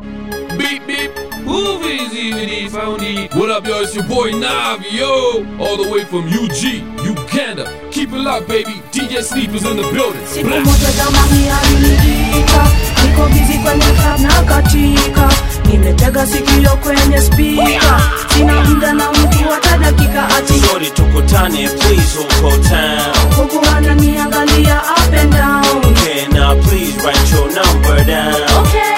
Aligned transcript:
Beep 0.00 0.86
beep, 0.86 1.10
who 1.48 1.80
is 1.88 2.12
even 2.12 2.68
phony? 2.70 3.28
What 3.32 3.50
up, 3.50 3.66
yo? 3.66 3.80
It's 3.80 3.94
your 3.94 4.04
boy 4.04 4.30
Nav, 4.32 4.82
yo. 4.92 5.40
all 5.58 5.78
the 5.82 5.88
way 5.90 6.04
from 6.04 6.28
UG, 6.28 6.84
Uganda. 7.00 7.64
Keep 7.90 8.10
it 8.12 8.20
locked, 8.20 8.46
baby. 8.46 8.74
DJ 8.92 9.22
Sleepers 9.22 9.64
in 9.64 9.78
the 9.78 9.88
building. 9.96 10.20
Siku 10.26 10.48
moja 10.48 10.90
zamani 10.90 11.48
aliniita, 11.48 12.66
niko 13.04 13.26
bizi 13.28 13.58
kwenye 13.58 13.84
club 13.84 14.20
na 14.20 14.42
katika, 14.42 15.32
nimetega 15.70 16.26
sikio 16.26 16.70
kwenye 16.76 17.20
spika, 17.20 18.00
sina 18.36 18.64
muda 18.64 18.92
na 18.92 19.12
mtu 19.12 19.38
hata 19.50 19.78
dakika 19.78 20.28
ati 20.28 20.54
Shorty 20.66 20.90
tukutane 20.90 21.68
please 21.68 22.18
huko 22.18 22.50
town 22.56 23.36
huku 23.36 23.66
ananiangalia 23.76 24.82
up 24.82 25.14
and 25.20 25.32
down. 25.32 25.84
Okay 25.92 26.26
now 26.28 26.54
please 26.62 26.96
write 27.04 27.32
your 27.32 27.46
number 27.54 28.04
down 28.04 28.34
Okay, 28.60 28.95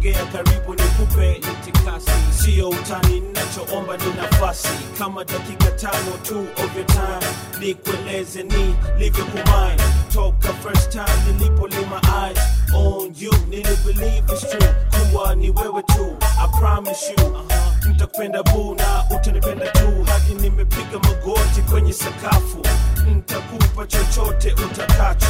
sogea 0.00 0.24
karibu 0.26 0.74
nikupe 0.74 1.32
itikasi 1.36 2.10
sio 2.30 2.68
utani 2.68 3.20
ninachoomba 3.20 3.96
ni 3.96 4.04
nafasi. 4.22 4.68
Kama 4.98 5.24
dakika 5.24 5.70
tano 5.70 6.12
tu 6.22 6.38
of 6.64 6.76
your 6.76 6.86
time 6.86 7.26
nikueleze 7.60 8.42
ni 8.42 8.74
livyo 8.98 9.24
kumai 9.24 9.76
toka 10.12 10.48
first 10.52 10.90
time 10.92 11.32
nilipolima 11.38 12.00
eyes. 12.24 12.38
On 12.74 13.12
you 13.18 13.30
nili 13.48 13.76
believe 13.84 14.24
it's 14.32 14.40
true. 14.50 14.74
Kuwa 15.12 15.34
ni 15.34 15.50
wewe 15.50 15.82
tu 15.82 16.16
I 16.20 16.58
promise 16.60 17.10
you. 17.10 17.24
Uh-huh. 17.26 17.88
nitakupenda 17.88 18.42
boo 18.42 18.74
na 18.74 19.04
utanipenda 19.16 19.66
tu. 19.68 20.04
Hadi 20.06 20.34
nimepiga 20.34 20.98
magoti 20.98 21.62
kwenye 21.70 21.92
sakafu. 21.92 22.62
Nitakupa 23.06 23.86
chochote 23.86 24.52
utakacho 24.52 25.26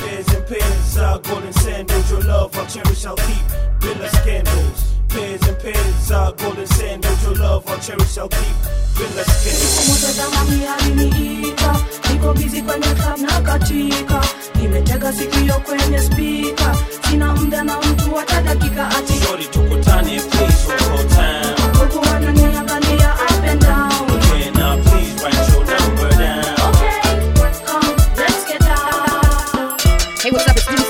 Pairs 0.00 0.28
and 0.34 0.46
pairs 0.46 0.96
of 0.98 1.22
golden 1.22 1.52
sandals. 1.52 2.10
Your 2.10 2.22
love 2.22 2.56
I'll 2.56 2.66
cherish, 2.66 3.04
I'll 3.06 3.16
keep. 3.16 3.44
Bila 3.80 4.08
scandals. 4.08 4.80
Pairs 5.08 5.42
and 5.48 5.58
pairs 5.58 6.10
of 6.10 6.36
golden 6.36 6.66
sandals. 6.66 7.22
Your 7.24 7.34
love 7.36 7.68
I'll 7.68 7.78
cherish, 7.80 8.18
I'll 8.18 8.28
keep. 8.28 8.56
Scandals. 9.00 9.88
Moja 9.88 10.12
zamani 10.12 10.66
aliniita, 10.66 11.76
niko 12.12 12.34
bizi 12.34 12.62
kwenye 12.62 12.86
club 12.94 13.18
na 13.18 13.40
katika, 13.40 14.20
nimetega 14.54 15.12
sikio 15.12 15.54
kwenye 15.54 16.00
spika, 16.02 16.76
sina 17.10 17.34
muda 17.36 17.62
na 17.64 17.78
mtu 17.80 18.14
hata 18.14 18.40
dakika 18.42 18.88
ati 18.90 19.12
Shorty 19.26 19.44
tukutane 19.46 20.20
please 20.20 20.72
huko 20.72 21.02
town. 21.14 21.78
huku 21.78 22.06
ananiangalia 22.14 22.49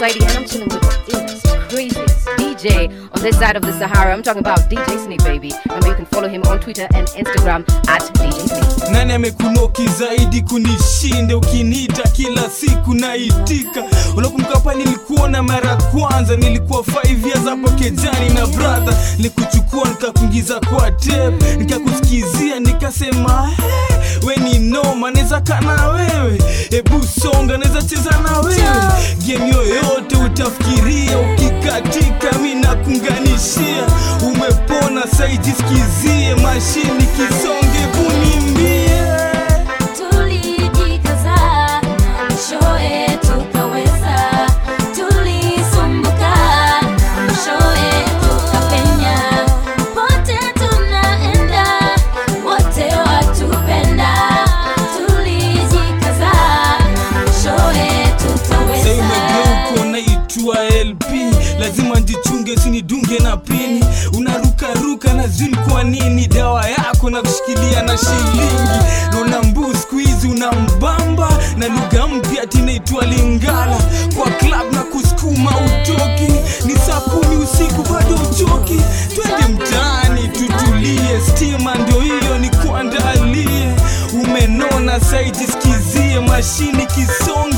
Lady, 0.01 0.25
and 0.25 0.31
I'm 0.39 0.45
chilling 0.47 0.69
with 0.69 0.81
the 0.81 1.67
craziest 1.69 2.27
DJ 2.39 2.89
on 3.15 3.23
this 3.23 3.39
side 3.39 3.57
of 3.57 3.63
the 3.63 3.73
Sahara. 3.79 4.13
I'm 4.15 4.23
talking 4.23 4.41
about 4.41 4.61
DJ 4.71 5.05
Snake, 5.05 5.23
baby. 5.25 5.53
Remember, 5.67 5.89
you 5.89 5.95
can 5.95 6.07
follow 6.07 6.29
him 6.29 6.43
on 6.45 6.59
Twitter 6.61 6.89
and 6.95 7.07
Instagram 7.09 7.69
at 7.89 8.03
DJ 8.15 8.33
Snake. 8.49 8.93
nani 8.93 9.13
amekunoki 9.13 9.89
zaidi 9.89 10.43
kunishinde 10.43 11.35
ukiniita 11.35 12.03
kila 12.03 12.51
siku 12.51 12.95
naitika 12.95 13.85
unakumbuka 14.17 14.55
hapa 14.55 14.75
nilikuona 14.75 15.43
mara 15.43 15.77
kwanza 15.77 16.37
nilikuwa 16.37 16.81
5 16.81 17.27
years 17.27 17.45
hapo 17.45 17.71
kejani 17.71 18.29
na 18.35 18.47
brother 18.47 18.95
nilikuchukua 19.17 19.89
nikakuingiza 19.89 20.61
kwa 20.61 20.91
tep 20.91 21.43
nikakusikizia 21.59 22.61
nikasema 22.61 23.47
hey, 23.57 23.97
we 24.27 24.37
ni 24.37 24.59
noma 24.59 25.11
neza 25.11 25.41
kana 25.41 25.87
wewe. 25.89 26.39
Hebu 26.71 27.03
songa 27.21 27.57
neza 27.59 27.83
cheza 27.83 28.11
na 28.11 28.39
wewe. 28.41 28.57
Game 29.27 29.49
yoyote 29.55 30.17
utafikiria 30.17 31.19
ukikatika 31.19 32.39
mi 32.39 32.55
nakunganishia 32.55 33.87
umepona 34.27 35.03
saijisikizie 35.19 36.35
mashini 36.35 37.07
kisonge 37.17 37.87
bunimbie 37.97 38.70
zuni 65.41 65.57
kwa 65.57 65.85
nini 65.85 66.27
dawa 66.27 66.69
yako 66.69 67.11
na 67.11 67.23
kushikilia 67.23 67.83
na 67.83 67.99
shilingi. 67.99 68.55
Naona 69.13 69.43
mbu 69.43 69.75
skuizi 69.77 70.29
una 70.29 70.53
mbamba 70.53 71.29
na 71.57 71.69
lugha 71.69 72.07
mpya 72.07 72.47
tinaitwa 72.47 73.05
lingala. 73.07 73.77
Kwa 74.17 74.31
klab 74.31 74.73
na 74.73 74.83
kusukuma 74.83 75.51
utoki. 75.51 76.33
Ni 76.67 76.75
saa 76.87 77.01
kumi 77.01 77.37
usiku 77.37 77.83
bado 77.93 78.15
uchoki. 78.15 78.81
Twende 79.15 79.49
mtaani 79.55 80.29
tutulie. 80.29 81.21
Stima 81.31 81.75
ndio 81.75 82.01
hiyo 82.01 82.39
ni 82.41 82.51
kuandalie. 82.51 83.69
Umenona 84.25 85.01
saijisikizie 85.01 86.21
mashini 86.21 86.87
kisonge 86.87 87.50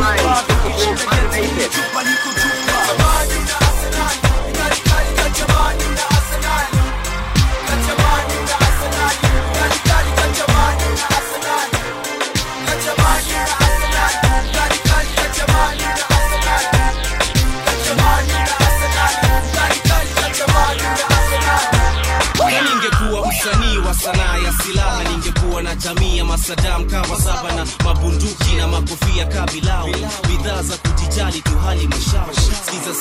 gana 0.00 0.42
kwa 1.92 1.99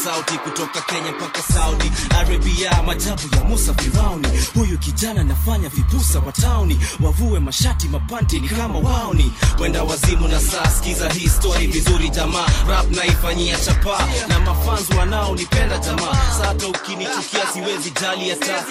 sauti 0.03 0.37
kutoka 0.37 0.81
kenya 0.81 1.11
mpaka 1.11 1.41
saudi 1.53 1.91
arabia 2.19 2.83
majabu 2.85 3.35
ya 3.35 3.43
musa 3.43 3.73
firauni. 3.73 4.27
Huyu 4.55 4.77
kijana 4.77 5.23
nafanya 5.23 5.69
vipusa 5.69 6.19
wa 6.19 6.31
tauni 6.31 6.79
wavue 7.01 7.39
mashati 7.39 7.87
mapanti 7.87 8.39
ni 8.39 8.49
kama 8.49 8.79
wauni. 8.79 9.33
Wenda 9.59 9.83
wazimu 9.83 10.27
na 10.27 10.39
saa 10.39 10.69
sikiza 10.71 11.09
hii 11.09 11.29
story 11.29 11.67
vizuri 11.67 12.09
jamaa. 12.09 12.45
Rap 12.69 12.91
naifanyia 12.91 13.57
chapa 13.59 14.07
na 14.27 14.39
mafans 14.39 14.89
wanaonipenda 14.97 15.77
jamaa. 15.77 16.17
Sata 16.41 16.67
ukinichukia 16.67 17.45
siwezi 17.53 17.91
jali 18.01 18.29
hata. 18.29 18.65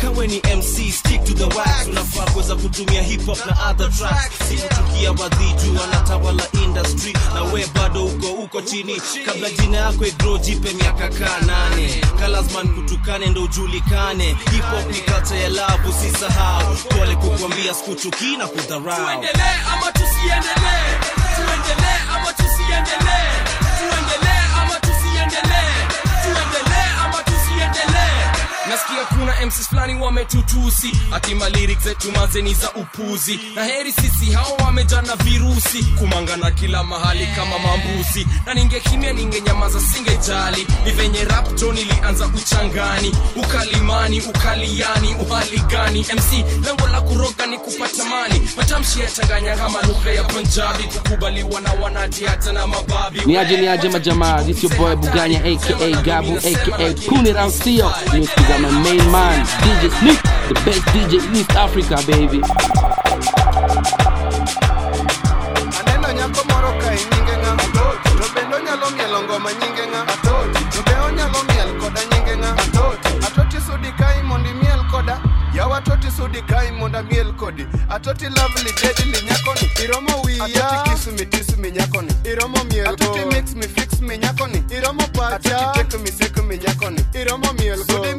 Kawe 0.00 0.26
ni 0.26 0.36
mc 0.56 0.92
stick 0.92 1.24
to 1.24 1.32
the 1.34 1.44
wax. 1.58 1.86
Unafaa 1.88 2.30
kuweza 2.30 2.56
kutumia 2.56 3.02
hip 3.02 3.26
hop 3.26 3.46
na 3.46 3.70
other 3.70 3.90
tracks. 3.90 4.48
Sikuchukia 4.48 5.12
wadhiju 5.12 5.80
wanatawala 5.80 6.42
industry. 6.64 7.12
Na 7.34 7.42
we 7.42 7.66
bado 7.74 8.04
uko 8.04 8.26
uko 8.26 8.62
chini. 8.62 9.00
Kabla 9.26 9.50
jina 9.50 9.76
yako 9.76 10.06
igro 10.06 10.38
jipe 10.54 10.72
miaka 10.74 11.08
kaa 11.08 11.40
nane. 11.46 12.00
Kalazman 12.20 12.68
kutukane 12.68 13.26
ndo 13.26 13.42
ujulikane. 13.42 14.24
Hipop 14.52 14.86
ni 14.90 14.98
culture 15.00 15.40
ya 15.40 15.48
labu 15.48 15.92
si 15.92 16.10
sahau 16.18 16.74
pole 16.76 17.16
kukwambia 17.16 17.74
sikuchukii 17.74 18.36
na 18.36 18.46
kudharau. 18.46 19.04
Tuendelee 19.06 19.56
ama 19.72 19.92
tusiendelee? 19.92 20.90
Tuendelee 21.36 22.00
ama 22.14 22.32
tusiendelee 22.32 23.24
nasikia 28.74 29.04
kuna 29.18 29.46
mcs 29.46 29.68
fulani 29.68 29.94
wametutusi. 30.02 30.92
Hatima 31.10 31.48
lyrics 31.48 31.84
zetu 31.84 32.12
mazeni 32.12 32.54
za 32.54 32.72
upuzi. 32.72 33.40
Na 33.54 33.64
heri 33.64 33.92
sisi 33.92 34.32
hao 34.32 34.56
wamejana 34.64 35.16
virusi. 35.16 35.84
Kumangana 35.98 36.50
kila 36.50 36.84
mahali 36.84 37.26
kama 37.26 37.58
mambusi. 37.58 38.26
Na 38.46 38.54
ningekimia 38.54 39.12
ningenyamaza 39.12 39.80
singejali 39.80 40.66
ni 40.84 40.90
venye 40.90 41.24
rapto 41.24 41.72
nilianza 41.72 42.26
uchangani. 42.26 43.14
Ukalimani 43.36 44.20
ukaliani 44.20 45.14
uhali 45.28 45.58
gani? 45.58 46.00
Mc 46.00 46.32
lengo 46.66 46.86
la 46.92 47.00
kuroga 47.00 47.46
ni 47.46 47.58
kupata 47.58 48.04
mali 48.04 48.42
matamshi 48.56 49.00
yachanganya 49.00 49.56
kama 49.56 49.82
lugha 49.82 50.10
ya 50.12 50.24
punjabi. 50.24 50.84
Kukubaliwa 50.84 51.60
na 51.60 51.72
wanati 51.72 52.24
hata 52.24 52.52
na 52.52 52.66
mababi. 52.66 53.20
Ni 53.26 53.36
aje 53.36 53.56
ni 53.56 53.68
aje 53.68 53.88
majamaa? 53.88 54.42
This 54.42 54.62
your 54.64 54.76
boy 54.76 54.94
buganya 54.96 55.38
aka 55.44 56.02
gabu 56.02 56.36
aka 56.38 56.94
kuni 57.08 57.32
rausio 57.32 57.92
nisikiza 58.12 58.58
my 58.64 58.82
main 58.82 59.10
man 59.12 59.44
dj 59.62 59.90
sneak 59.98 60.20
the 60.48 60.54
best 60.64 60.82
dj 60.92 61.12
in 61.26 61.36
east 61.36 61.52
africa 61.52 61.96
baby. 62.06 62.40
Aneno 65.80 66.12
nyako 66.12 66.44
moro 66.48 66.70
ka 66.80 66.90
nyinge 66.90 67.36
ng'a 67.42 67.56
To 68.18 68.24
bende 68.34 68.56
onyalo 68.56 68.90
mielo 68.96 69.22
ngoma 69.22 69.50
nyinge 69.52 69.86
ng'a 69.92 70.02
To 70.72 70.82
be 70.82 70.92
onyalo 71.06 71.40
miel 71.48 71.70
koda 71.80 72.00
nyinge 72.10 72.36
ng'a 72.36 72.52
Atoti 73.26 73.60
sudi 73.60 73.92
kai 73.98 74.22
mondo 74.22 74.50
imiel 74.50 74.82
koda. 74.90 75.20
Yawa 75.54 75.76
atoti 75.78 76.10
sudi 76.10 76.42
kai 76.42 76.70
mondo 76.70 76.98
amiel 76.98 77.32
kodi. 77.32 77.66
Atoti 77.90 78.28
lovely 78.36 78.72
deadly 78.80 79.20
nyakoni. 79.28 79.66
Iromo 79.84 80.22
wiya. 80.24 80.44
Atoti 80.44 80.90
kiss 80.90 81.06
me 81.06 81.24
kiss 81.26 81.56
me 81.58 81.70
nyakoni. 81.70 82.12
Iromo 82.24 82.64
miel 82.70 82.86
Atoti 82.86 83.24
mix 83.34 83.54
me 83.54 83.66
fix 83.66 84.00
me 84.00 84.18
nyakoni. 84.18 84.58
Iromo 84.70 85.06
pacha. 85.12 85.56
Atoti 85.58 85.90
take 85.90 86.00
me 86.02 86.10
sick 86.10 86.36
me 86.44 86.58
nyakoni. 86.58 87.00
Iromo 87.14 87.52
miel 87.58 87.78
Sudi 87.84 88.14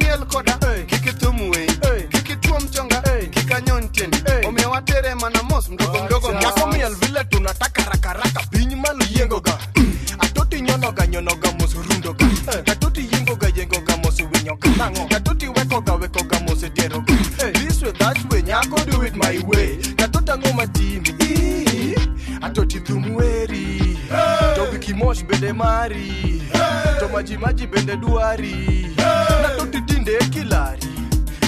mari. 25.56 26.42
Hey. 26.52 27.00
to 27.00 27.08
majimaji 27.10 27.68
bende 27.68 27.96
dwari 27.98 28.48
hey. 28.48 29.42
nadoti 29.42 29.82
dinde 29.82 30.12
e 30.22 30.26
kilari 30.30 30.88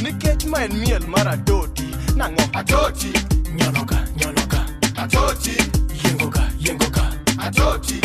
nikech 0.03 0.45
ma 0.45 0.63
en 0.63 0.73
miel 0.73 1.03
mar 1.07 1.27
adoti 1.27 1.87
nang'o? 2.15 2.43
Adoti 2.53 3.11
nyoloka 3.55 3.97
nyoloka. 4.17 4.59
Adoti 4.95 5.55
yiengoka 6.03 6.43
yiengoka 6.59 7.03
adoti 7.37 8.01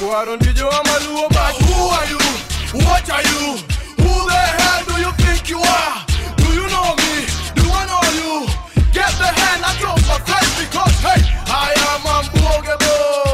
Why 0.00 0.24
don't 0.24 0.42
you 0.46 0.54
do 0.54 0.66
a 0.66 0.82
who 1.60 1.74
are 1.92 2.06
you? 2.08 2.16
What 2.86 3.10
are 3.10 3.20
you? 3.20 3.58
Who 4.00 4.12
the 4.28 4.32
hell 4.32 4.84
do 4.86 4.94
you 4.98 5.12
think 5.20 5.50
you 5.50 5.58
are? 5.60 6.06
Do 6.38 6.48
you 6.56 6.66
know 6.72 6.96
me? 6.96 7.28
Do 7.54 7.68
I 7.68 7.84
know 7.84 8.00
you? 8.16 8.46
Get 8.94 9.12
the 9.20 9.28
hand 9.28 9.62
of 9.62 10.00
my 10.08 10.18
face 10.24 10.52
because 10.58 10.96
hey, 11.04 11.20
I 11.46 11.74
am 11.92 12.00
unblockable. 12.16 13.29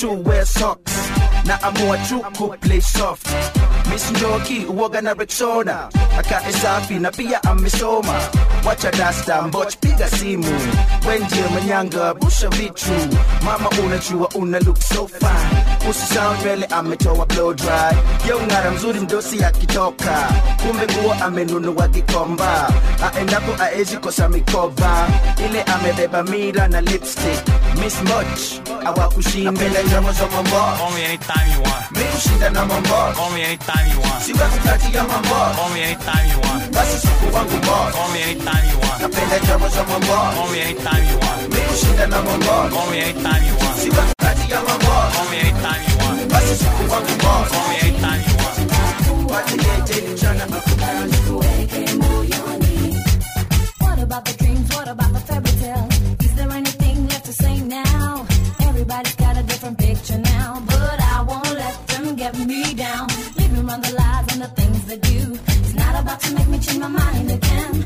to 0.00 0.12
wear 0.12 0.44
socks. 0.44 0.92
Na 1.46 1.58
amua 1.62 1.98
tu 2.08 2.20
kuplay 2.36 2.80
soft. 2.82 3.26
Miss 3.90 4.10
uoga 4.66 5.00
na 5.02 5.14
Rexona 5.14 5.88
akate 6.18 6.52
safi 6.52 6.98
na 7.00 7.10
pia 7.10 7.42
amesoma 7.44 8.14
wacha 8.64 8.90
dasta 8.90 9.42
mboch 9.42 9.76
piga 9.80 10.08
simu. 10.08 10.60
Wenjie 11.08 11.44
manyanga 11.54 12.14
busha 12.14 12.48
vitu 12.48 12.90
mama 13.44 13.68
unajua 13.70 14.28
una 14.34 14.58
look 14.60 14.76
so 14.82 15.06
fine. 15.06 15.90
Usisahau 15.90 16.34
nywele 16.44 16.66
ametoa 16.66 17.26
blow 17.26 17.52
dry. 17.54 17.92
Yo 18.28 18.40
mzuri 18.70 19.00
mdosi 19.00 19.44
akitoka. 19.44 20.28
Kumbe 20.66 20.86
nguo 20.92 21.12
amenunua 21.24 21.88
kikomba. 21.88 22.70
Aendapo 23.14 23.62
aezi 23.62 23.96
kosa 23.96 24.28
mikoba. 24.28 25.08
Ile 25.48 25.62
amebeba 25.62 26.22
mira 26.22 26.68
na 26.68 26.80
lipstick. 26.80 27.44
miss 27.84 28.00
much. 28.02 28.60
Awakushimbele 28.88 29.82
ndamos 29.86 30.20
on 30.20 30.30
my 30.30 30.42
boss. 30.50 30.78
Call 30.78 30.90
me 30.92 31.02
anytime 31.04 31.48
you 31.52 31.60
want. 31.62 31.84
Mekushinda 31.92 32.50
na 32.52 32.64
my 32.64 32.80
boss. 32.88 33.16
Call 33.16 33.30
me 33.32 33.42
anytime 33.44 33.86
you 33.92 34.00
want. 34.00 34.22
Siwakutati 34.24 34.94
ya 34.96 35.02
my 35.04 35.20
boss. 35.28 35.56
Call 35.56 35.70
me 35.74 35.80
anytime 35.84 36.26
you 36.32 36.38
want. 36.44 36.62
Basi 36.74 36.96
siku 37.06 37.26
wangu 37.34 37.58
boss. 37.66 37.94
Call 37.94 38.08
me 38.12 38.22
anytime 38.22 38.64
you 38.70 38.78
want. 38.84 39.00
Napenda 39.02 39.38
ndamos 39.44 39.76
on 39.80 39.86
my 39.88 39.98
boss. 40.08 40.34
Call 40.36 40.48
me 40.52 40.60
anytime 40.60 41.04
you 41.10 41.18
want. 41.24 41.40
Mekushinda 41.54 42.06
na 42.06 42.18
my 42.22 42.36
boss. 42.46 42.72
Call 42.74 42.86
me 42.90 42.98
anytime 43.00 43.44
you 43.48 43.54
want. 43.60 43.76
Siwakutati 43.82 44.44
ya 44.52 44.60
my 44.68 44.76
boss. 44.84 45.08
Call 45.16 45.28
me 45.30 45.38
anytime 45.44 45.82
you 45.88 45.96
want. 46.02 46.18
Basi 46.32 46.54
siku 46.60 46.82
wangu 46.92 47.14
boss. 47.22 47.48
Call 47.52 47.66
me 47.68 47.76
anytime 47.84 48.22
you 48.28 48.34
want. 48.40 49.30
Watu 49.32 49.54
yeje 49.56 49.96
ni 50.08 50.14
chana. 50.20 50.44
Kuweke 51.26 51.94
moyoni. 52.00 53.04
What 53.80 53.98
about 54.02 54.24
the 54.24 54.32
dreams? 54.38 54.68
What 54.74 54.88
about 54.88 55.12
the 55.26 55.33
about 66.14 66.20
to 66.28 66.34
make 66.34 66.48
me 66.48 66.58
change 66.60 66.78
my 66.78 66.88
mind 66.88 67.30
again. 67.30 67.83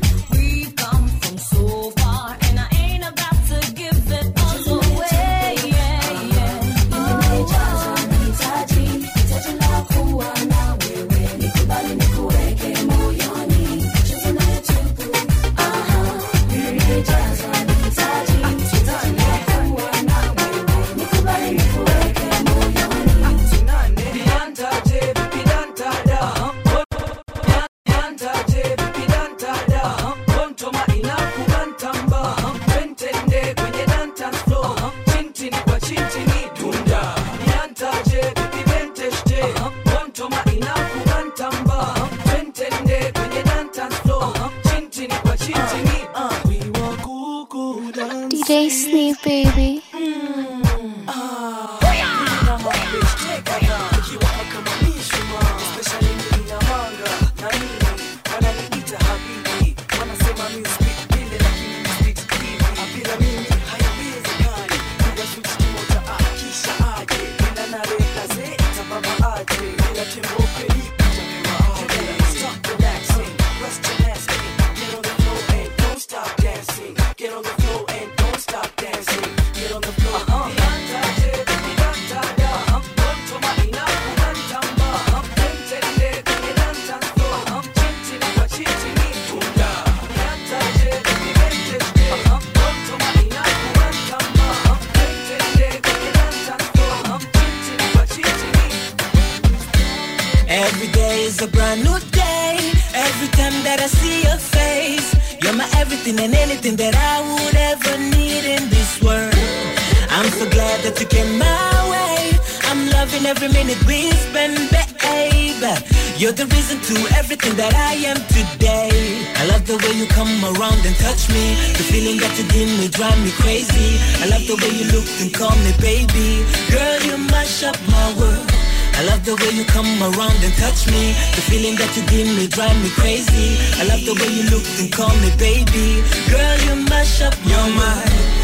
The 129.29 129.35
way 129.45 129.51
you 129.51 129.65
come 129.65 130.01
around 130.01 130.41
and 130.41 130.53
touch 130.57 130.87
me. 130.87 131.13
The 131.37 131.41
feeling 131.45 131.75
that 131.75 131.93
you 131.95 132.01
give 132.09 132.25
me 132.35 132.47
drive 132.47 132.75
me 132.81 132.89
crazy. 132.89 133.57
I 133.77 133.85
love 133.85 134.01
the 134.01 134.17
way 134.17 134.29
you 134.33 134.49
look 134.49 134.65
and 134.81 134.91
call 134.91 135.13
me 135.21 135.29
baby. 135.37 136.01
Girl, 136.33 136.57
you 136.65 136.73
mash 136.89 137.21
up 137.21 137.35
my 137.45 137.49
You're 137.51 138.38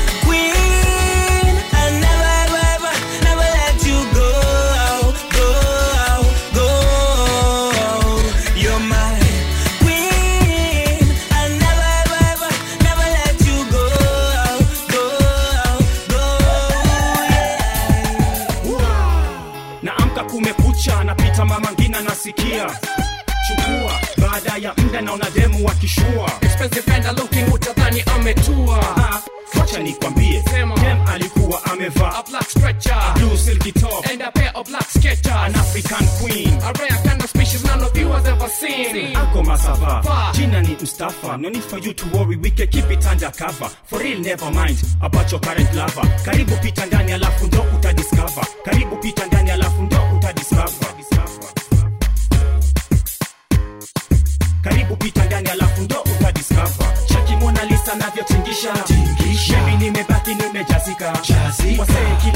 ngina 22.33 22.79
chukua 23.47 23.91
baada 24.17 24.57
ya 24.67 24.73
mda 24.77 25.01
naona 25.01 25.29
demu 25.29 25.65
wakishua 25.65 26.31
utadhani 27.53 28.03
ametua. 28.15 28.85
Wacha 29.59 29.79
nikwambie 29.79 30.43
dem 30.51 30.71
alikuwa 31.07 31.65
amevaa 31.65 32.13
A 32.19 32.23
black 32.29 32.49
stretcher. 32.49 33.13
blue 33.15 33.37
silky 33.37 33.71
top. 33.71 34.05
And 34.11 34.21
a 34.21 34.31
pair 34.31 34.51
of 34.55 34.67
black 34.69 34.89
sketchers. 34.89 35.27
An 35.27 35.55
african 35.55 36.07
queen. 36.21 36.49
A 36.61 36.71
rare 36.73 37.01
kind 37.03 37.23
of 37.23 37.29
species 37.29 37.63
none 37.65 37.83
of 37.83 37.97
you 37.97 38.09
has 38.11 38.25
ever 38.25 38.49
seen. 38.49 39.15
Ako 39.15 39.43
masava 39.43 40.03
jina 40.33 40.61
ni 40.61 40.75
mstafa 40.81 41.37
no 41.37 41.49
need 41.49 41.63
for 41.63 41.79
you 41.79 41.93
to 41.93 42.05
worry 42.17 42.35
we 42.37 42.49
can 42.51 42.67
keep 42.67 42.89
it 42.91 43.05
under 43.05 43.31
cover. 43.31 43.69
For 43.85 43.99
real 43.99 44.19
never 44.19 44.51
mind 44.51 44.77
about 45.01 45.31
your 45.31 45.41
current 45.41 45.73
lover. 45.75 46.07
Karibu 46.25 46.55
pita 46.57 46.85
ndani 46.85 47.11
alafu 47.13 47.45
ndo 47.47 47.65
utadiscover. 47.75 48.45
Karibu 48.65 48.95
pita 48.97 49.25
ndani 49.25 49.51
alafu 49.51 49.81
ndo 49.81 49.97
utadiscover 50.17 50.95
karibu 54.65 54.95
pita 54.95 55.25
ndani 55.25 55.49
alafu 55.49 55.81
ndo 55.81 56.03
cheki 57.05 57.35
mona 57.35 57.63
lisa 57.65 57.95
navyotingisha. 57.95 58.73
Mimi 59.65 59.77
nimebaki 59.77 60.33
nimejazika. 60.35 61.09
Wasee 61.79 62.15
kila 62.21 62.34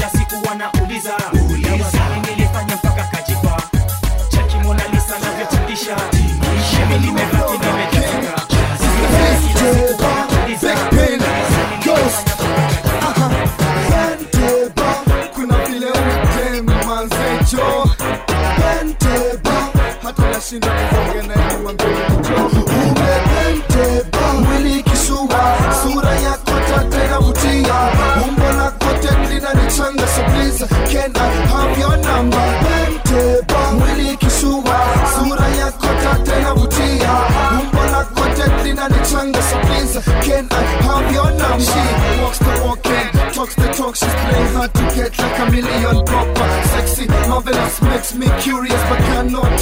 million 45.50 46.09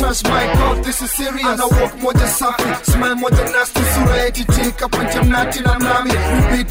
touch 0.09 0.25
my 0.25 0.47
god 0.55 0.85
this 0.85 1.03
is 1.03 1.11
serious. 1.13 1.45
Ana 1.45 1.67
walk 1.67 1.93
moja 2.03 2.27
safi. 2.27 2.91
Smile 2.93 3.15
moja 3.15 3.45
nasty 3.53 3.81
sura 3.95 4.17
yetitika 4.17 4.89
pointe 4.89 5.21
mnati 5.21 5.61
na 5.61 5.75
mnami 5.79 6.11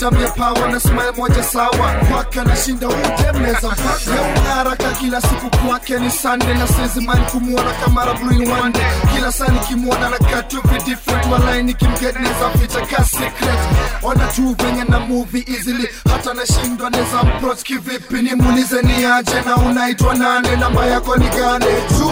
am 0.08 0.20
your 0.22 0.32
power 0.34 0.72
na 0.72 0.80
smile 0.80 1.12
moja 1.18 1.44
sawa. 1.44 1.94
Kwake 2.12 2.40
anashinda 2.42 2.88
utemeza 2.88 3.68
mpaka 3.70 4.54
haraka 4.56 4.92
kila 4.92 5.22
siku 5.22 5.58
kwake 5.58 6.00
ni 6.00 6.12
sunday. 6.12 6.54
Na 6.58 6.68
sizi 6.68 7.00
mind 7.00 7.26
kumuona 7.32 7.72
kama 7.84 8.06
rabluin 8.06 8.52
one 8.52 8.72
day. 8.74 8.84
Kila 9.16 9.32
saa 9.32 9.48
nikimwona 9.48 10.10
na 10.10 10.18
katu 10.18 10.62
vi 10.62 10.80
different. 10.80 11.26
Walai 11.32 11.64
nikimgetneza 11.64 12.50
ficha 12.62 12.82
ka 12.86 13.04
secret. 13.04 13.60
Ona 14.04 14.28
tu 14.28 14.56
venye 14.64 14.84
na 14.84 15.00
movie 15.00 15.46
easily. 15.48 15.88
Hata 16.12 16.34
nashindwa 16.34 16.90
neza 16.90 17.20
approach 17.22 17.64
kivipi. 17.64 18.16
Nimuulize 18.22 18.82
ni 18.82 19.06
aje 19.06 19.42
na 19.46 19.56
unaitwa 19.58 20.16
nane 20.16 20.56
namba 20.56 20.86
yako 20.86 21.16
ni 21.18 21.30
gane 21.30 21.66
tu 21.88 22.12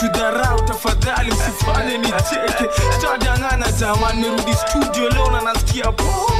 tafadhali 0.83 1.31
usifanye 1.31 1.97
nicheke 1.97 2.69
sitadangana 2.95 3.71
zamani 3.71 4.21
nirudi 4.21 4.53
studio 4.55 5.09
leo 5.09 5.31
na 5.31 5.41
nasikia 5.41 5.91
poa. 5.91 6.31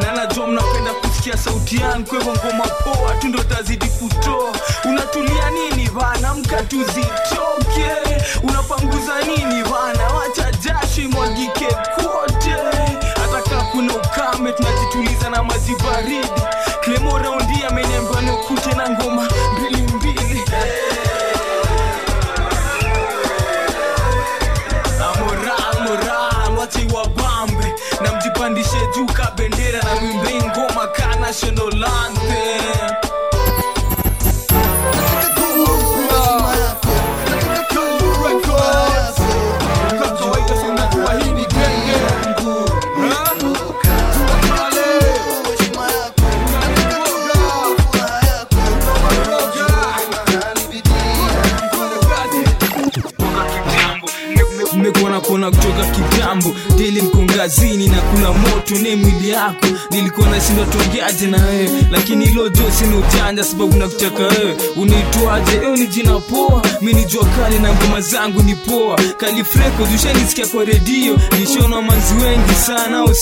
Na 0.00 0.12
najua 0.12 0.46
mnapenda 0.46 0.92
kusikia 0.94 1.36
sauti 1.36 1.76
yangu 1.80 2.06
kwa 2.08 2.18
ngoma 2.18 2.64
poa 2.84 3.14
tu 3.20 3.26
ndo 3.28 3.42
tazidi 3.44 3.86
kutoa. 3.86 4.52
Unatulia 4.84 5.50
nini 5.50 5.90
bana? 5.90 6.34
Mka 6.34 6.62
tuzitoke 6.62 7.90
unapanguza 8.42 9.20
nini 9.26 9.62
bana? 9.64 10.04
Wacha 10.14 10.52
jasho 10.52 11.02
imwagike 11.02 11.66
kote. 11.94 12.50
Hata 13.20 13.50
kaa 13.50 13.62
kuna 13.72 13.94
ukame 13.96 14.52
tunajituliza 14.52 15.30
na 15.30 15.42
maji 15.44 15.74
baridi 15.74 16.30
nilikuwa 59.96 60.28
nashindwa 60.30 60.66
tuongeaje 60.66 61.26
na 61.26 61.44
wewe. 61.46 61.70
Lakini 61.90 62.24
ilo 62.24 62.48
jo 62.48 62.62
sina 62.78 62.96
ujanja 62.96 63.44
sababu 63.44 63.76
nakutaka 63.76 64.22
wewe. 64.22 64.56
Unaitwaje 64.76 65.52
ewe 65.64 65.76
ni 65.78 65.86
jina 65.86 66.18
poa. 66.20 66.62
Mi 66.80 66.92
ni 66.92 67.04
jua 67.04 67.24
kali 67.24 67.58
na 67.58 67.74
ngoma 67.74 68.00
zangu 68.00 68.42
ni 68.42 68.54
poa. 68.54 68.96
Kalifreko 69.16 69.86
jushanisikia 69.92 70.46
kwa 70.46 70.64
redio. 70.64 71.18
Nishona 71.40 71.82
manzi 71.82 72.14
wengi 72.14 72.54
sana 72.66 72.98
au 72.98 73.14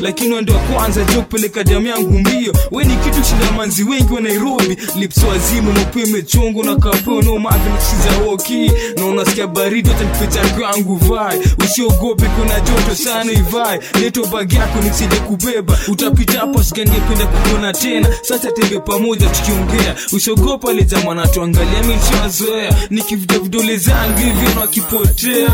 lakini 0.00 0.34
wendo 0.34 0.52
wa 0.54 0.58
kwanza 0.60 1.04
jo 1.04 1.20
kupeleka 1.22 1.64
damu 1.64 1.86
yangu 1.86 2.18
mbio. 2.18 2.52
We 2.70 2.84
ni 2.84 2.96
kitu 2.96 3.24
shinda 3.24 3.52
manzi 3.56 3.82
wengi 3.84 4.12
wa 4.14 4.20
nairobi. 4.20 4.78
Lipso 4.96 5.28
wazimu 5.28 5.72
mapua 5.72 6.02
imechongo 6.02 6.64
na 6.64 6.76
kapeo. 6.76 7.22
No 7.22 7.38
nakusiza 7.38 8.24
woki. 8.26 8.72
Na 8.96 9.04
unasikia 9.06 9.46
baridi 9.46 9.88
hata 9.90 10.04
nikupe 10.04 10.26
changu 10.26 10.96
vai. 10.96 11.38
Usiogope 11.64 12.26
kuna 12.26 12.60
joto 12.60 12.94
sana 12.94 13.32
ivai. 13.32 13.78
Leto 14.00 14.26
bagi 14.26 14.56
yako 14.56 14.80
nisije 14.80 15.16
kubeba. 15.16 15.78
Utapita 15.88 16.11
hapa 16.40 16.64
sikangependa 16.64 17.26
kukuona 17.26 17.72
tena. 17.72 18.08
Sasa 18.22 18.52
tembe 18.52 18.78
pamoja 18.80 19.26
tukiongea. 19.28 19.94
Usiogopa 20.12 20.72
le 20.72 20.86
mwana 21.04 21.26
tuangalia 21.28 21.82
michazoea 21.82 22.74
nikivuta 22.90 23.38
vidole 23.38 23.76
zangu 23.76 24.18
hivyo 24.18 24.60
nakipotea 24.60 25.50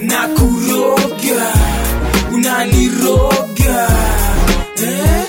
na 0.00 0.28
kuroga 0.28 1.52
unaniroga. 2.34 3.88
Eh? 4.82 5.24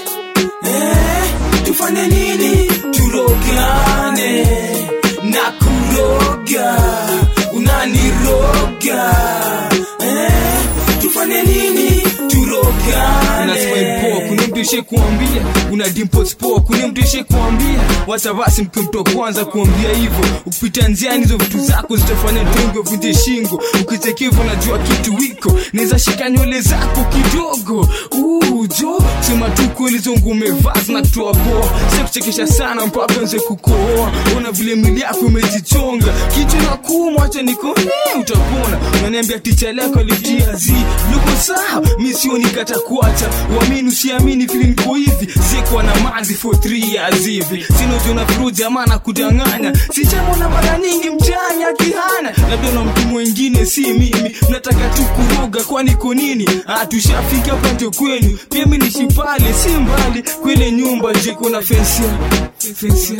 Eh? 0.66 1.24
tufanye 1.66 2.08
nini? 2.08 2.68
Turogane. 2.92 4.46
Na 5.24 5.52
kuroga 5.60 6.78
unaniroga. 7.54 9.16
Eh? 10.00 10.32
tufanye 11.02 11.44
nini 11.44 11.73
turogane 12.84 14.02
poa 14.02 14.22
kuna 14.28 14.48
mtu 14.48 14.60
ishe 14.60 14.82
kuambia. 14.82 15.42
Una 15.72 15.90
dimples 15.90 16.36
poa 16.36 16.62
kuna 16.62 16.88
mtu 16.88 17.02
ishe 17.02 17.24
kuambia 17.24 17.80
wacha 18.08 18.34
basi 18.34 18.62
mkimto 18.62 19.04
kwanza 19.04 19.46
kuambia 19.46 19.90
hivyo. 19.94 20.26
Ukipita 20.46 20.88
njiani 20.88 21.22
hizo 21.24 21.38
vitu 21.38 21.60
zako 21.60 21.98
zitafanya 21.98 22.46
tongo 22.46 22.82
vunje 22.82 23.14
shingo. 23.14 23.62
Ukichekivu 23.82 24.44
najua 24.44 24.80
kitu 24.80 25.16
wiko. 25.16 25.60
Naweza 25.74 26.00
shika 26.00 26.30
nywele 26.30 26.62
zako 26.62 27.04
kidogo. 27.04 27.90
Uu, 28.12 28.68
sema 29.22 29.50
tu 29.50 29.70
kweli 29.70 29.98
zongu 29.98 30.30
umevaa 30.30 30.74
zinatoa 30.86 31.34
poa. 31.34 31.70
Sikuchekesha 31.98 32.48
sana 32.48 32.86
mpaka 32.86 33.22
nze 33.22 33.40
kukohoa. 33.40 34.12
Ona 34.38 34.52
vile 34.52 34.76
mwili 34.76 35.02
yako 35.02 35.20
umejichonga. 35.26 36.14
Kichwa 36.34 36.62
na 36.62 36.78
kuumwa 36.78 37.26
acha 37.26 37.42
niko 37.42 37.72
utapona. 38.22 38.80
Unaniambia 39.00 39.40
ticha 39.40 39.74
lako 39.74 40.00
alitia 40.00 40.56
zi 40.56 40.74
luko 41.14 41.30
sawa 41.42 41.88
mi 42.00 42.14
kata 42.50 42.73
kuacha 42.80 43.30
uamini 43.58 43.90
usiamini 43.90 44.46
vile 44.46 44.64
niko 44.64 44.96
hivi. 44.96 45.28
Sikuwa 45.52 45.84
na 45.84 45.96
mazi 45.96 46.34
for 46.34 46.56
3 46.56 46.94
years 46.94 47.26
hivi. 47.26 47.66
Sinojona 47.80 48.26
viru 48.26 48.52
jamaa 48.52 48.86
kudanganya 49.00 49.74
sichamona 49.94 50.50
mara 50.50 50.78
nyingi 50.78 51.10
mtani 51.10 51.64
akihana 51.64 52.34
labda 52.50 52.72
na 52.72 52.84
mtu 52.84 53.02
mwengine 53.08 53.66
si 53.66 53.82
mimi. 53.82 54.36
Nataka 54.50 54.90
tu 54.90 55.04
kuroga 55.04 55.64
kwani 55.64 55.92
ko 55.96 56.14
nini? 56.14 56.50
Ah, 56.68 56.86
tushafika 56.86 57.56
kwenu. 57.92 58.38
Pia 58.50 58.66
mi 58.66 58.78
nishi 58.78 59.08
pale 59.08 59.54
si 59.54 59.70
mbali. 59.70 60.24
Kwele 60.42 60.72
nyumba 60.72 61.14
jiko 61.14 61.50
na 61.50 61.62
fensia 61.62 62.18
fensia 62.76 63.20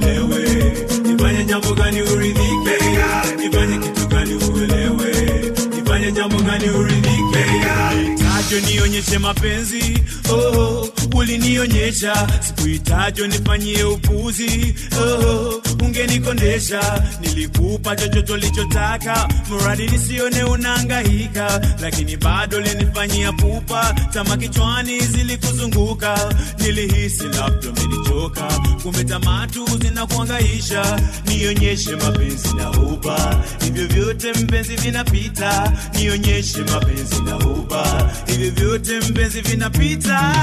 nionyeshe 8.59 9.17
mapenzi. 9.19 9.97
Oh, 10.31 10.87
ulinionyesha. 11.15 12.27
Sikuitajo 12.47 13.27
nifanyie 13.27 13.83
upuzi. 13.83 14.75
Oh, 15.01 15.61
ungenikondesha 16.01 17.03
nilikupa 17.21 17.95
chochote 17.95 18.33
ulichotaka 18.33 19.27
mradi 19.49 19.87
nisione 19.87 20.43
unahangaika, 20.43 21.61
lakini 21.81 22.17
bado 22.17 22.59
linifanyia 22.59 23.31
pupa. 23.33 23.95
Tama 24.13 24.37
kichwani 24.37 24.99
zilikuzunguka. 24.99 26.33
Nilihisi 26.59 27.23
labda 27.23 27.69
umenichoka. 27.69 28.41
Kumbe 28.83 29.03
tamatu 29.03 29.65
zinakuhangaisha. 29.81 30.99
nionyeshe 31.25 31.95
mapenzi 31.95 32.53
na 32.55 32.71
uba. 32.71 33.43
Hivyo 33.63 33.87
vyote 33.87 34.33
mpenzi 34.33 34.75
vinapita. 34.75 35.71
Nionyeshe 35.93 36.61
mapenzi 36.61 37.21
na 37.21 37.37
uba. 37.37 38.11
Hivyo 38.27 38.51
vyote 38.51 38.99
mpenzi 38.99 39.41
vinapita. 39.41 40.33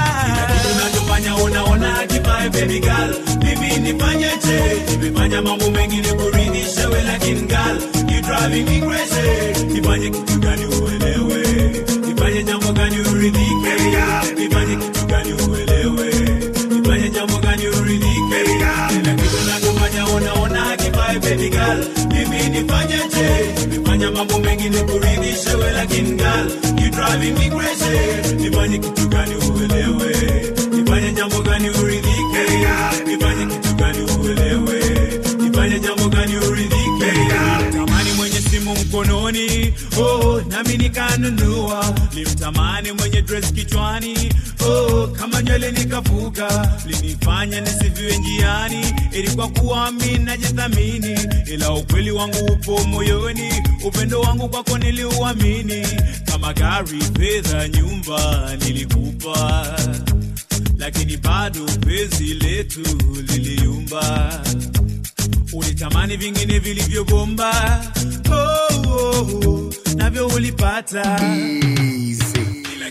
Unachofanya 0.75 1.35
unaona 1.35 2.07
kipae 2.07 2.49
baby 2.49 2.79
girl? 2.79 3.15
Mimi 3.43 3.77
nifanyeje? 3.77 4.81
Nimefanya 4.91 5.41
mambo 5.49 5.69
mengine 5.71 6.13
kuridhisha 6.13 6.89
we 6.89 7.01
lakini 7.03 7.41
girl 7.47 7.77
you 8.11 8.21
driving 8.21 8.65
me 8.65 8.79
crazy. 8.81 9.65
Nifanye 9.73 10.09
kitu 10.09 10.39
gani 10.39 10.65
uelewe? 10.65 11.43
Nifanye 12.07 12.43
jambo 12.43 12.71
gani 12.73 12.99
uridhike? 12.99 13.73
Nifanye 14.37 14.75
kitu 14.75 15.05
gani 15.05 15.33
uelewe? 15.33 16.13
Nifanye 16.69 17.09
jambo 17.09 17.37
gani 17.37 17.67
uridhike? 17.67 18.43
Kila 18.89 19.13
kitu 19.15 19.37
unachofanya 19.43 20.05
unaona 20.07 20.77
kipae 20.77 21.19
baby 21.19 21.49
girl. 21.49 21.85
Mimi 22.13 22.49
nifanyeje? 22.49 23.29
Nimefanya 23.71 24.11
mambo 24.11 24.39
mengine 24.39 24.77
kuridhisha 24.83 25.57
we 25.57 25.71
lakini 25.71 26.11
girl 26.15 26.47
you 26.83 26.89
driving 26.91 27.33
me 27.39 27.49
crazy. 27.49 28.35
Nifanye 28.35 28.77
kitu 28.77 29.07
gani 29.07 29.35
uelewe? 29.35 30.15
Nifanye 30.71 31.11
jambo 31.11 31.41
gani 31.41 31.69
uridhike? 31.69 32.43
Nifanye 33.07 33.45
kitu 33.45 33.73
gani 33.75 34.01
nami 40.63 40.77
nikanunua. 40.77 41.95
Limtamani 42.13 42.91
mwenye 42.91 43.21
dress 43.21 43.53
kichwani. 43.53 44.33
Oh, 44.65 45.07
kama 45.07 45.41
nywele 45.43 45.71
nikavuka 45.71 46.77
linifanya 46.87 47.61
nisiviwe 47.61 48.17
njiani. 48.17 48.93
Ilikuwa 49.11 49.47
kuwa 49.47 49.91
mi 49.91 50.17
najithamini. 50.17 51.19
Ila 51.45 51.71
ukweli 51.73 52.11
wangu 52.11 52.45
upo 52.53 52.83
moyoni. 52.87 53.49
Upendo 53.83 54.21
wangu 54.21 54.49
kwako 54.49 54.77
niliuamini. 54.77 55.87
Kama 56.25 56.53
gari 56.53 56.99
fedha 57.19 57.67
nyumba 57.67 58.49
nilikupa. 58.65 59.65
Lakini 60.77 61.17
bado 61.17 61.65
penzi 61.65 62.33
letu 62.33 62.79
liliumba 63.27 64.39
ulitamani 65.53 66.17
vingine 66.17 66.59
vilivyobomba 66.59 67.81
oh, 68.31 68.48
oh, 68.89 69.69
navyo 69.95 70.27
ulipata. 70.27 71.19
Kila 72.63 72.89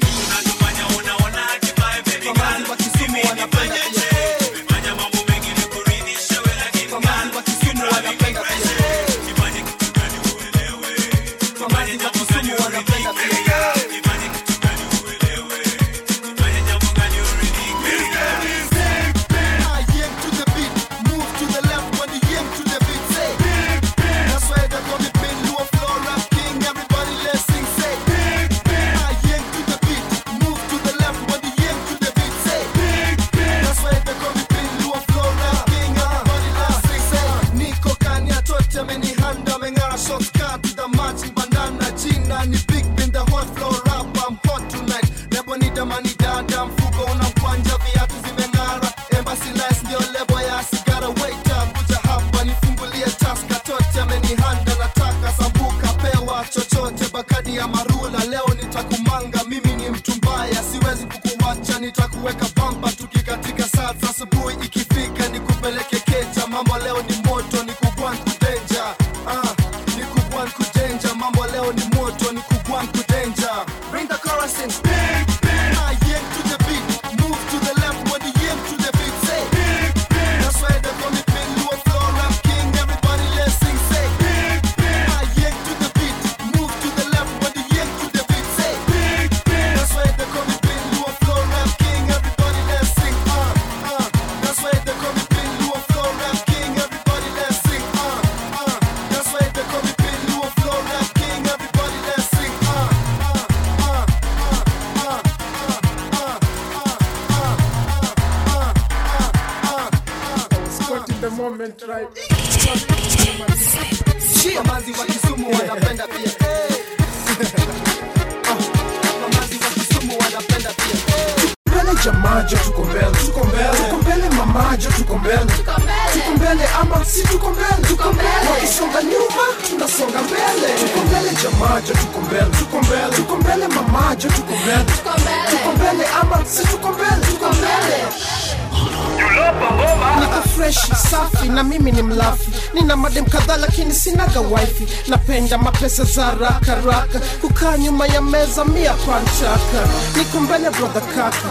lakini 144.42 144.54
wifi 144.54 144.88
napenda 145.10 145.58
mapesa 145.58 146.04
za 146.04 146.24
haraka 146.24 146.74
raka 146.74 147.20
kukaa 147.40 147.76
nyuma 147.78 148.06
ya 148.06 148.22
meza 148.22 148.64
mia 148.64 148.92
pantaka 148.94 149.88
niko 150.16 150.40
mbele 150.40 150.70
brother 150.70 151.02
kaka. 151.02 151.48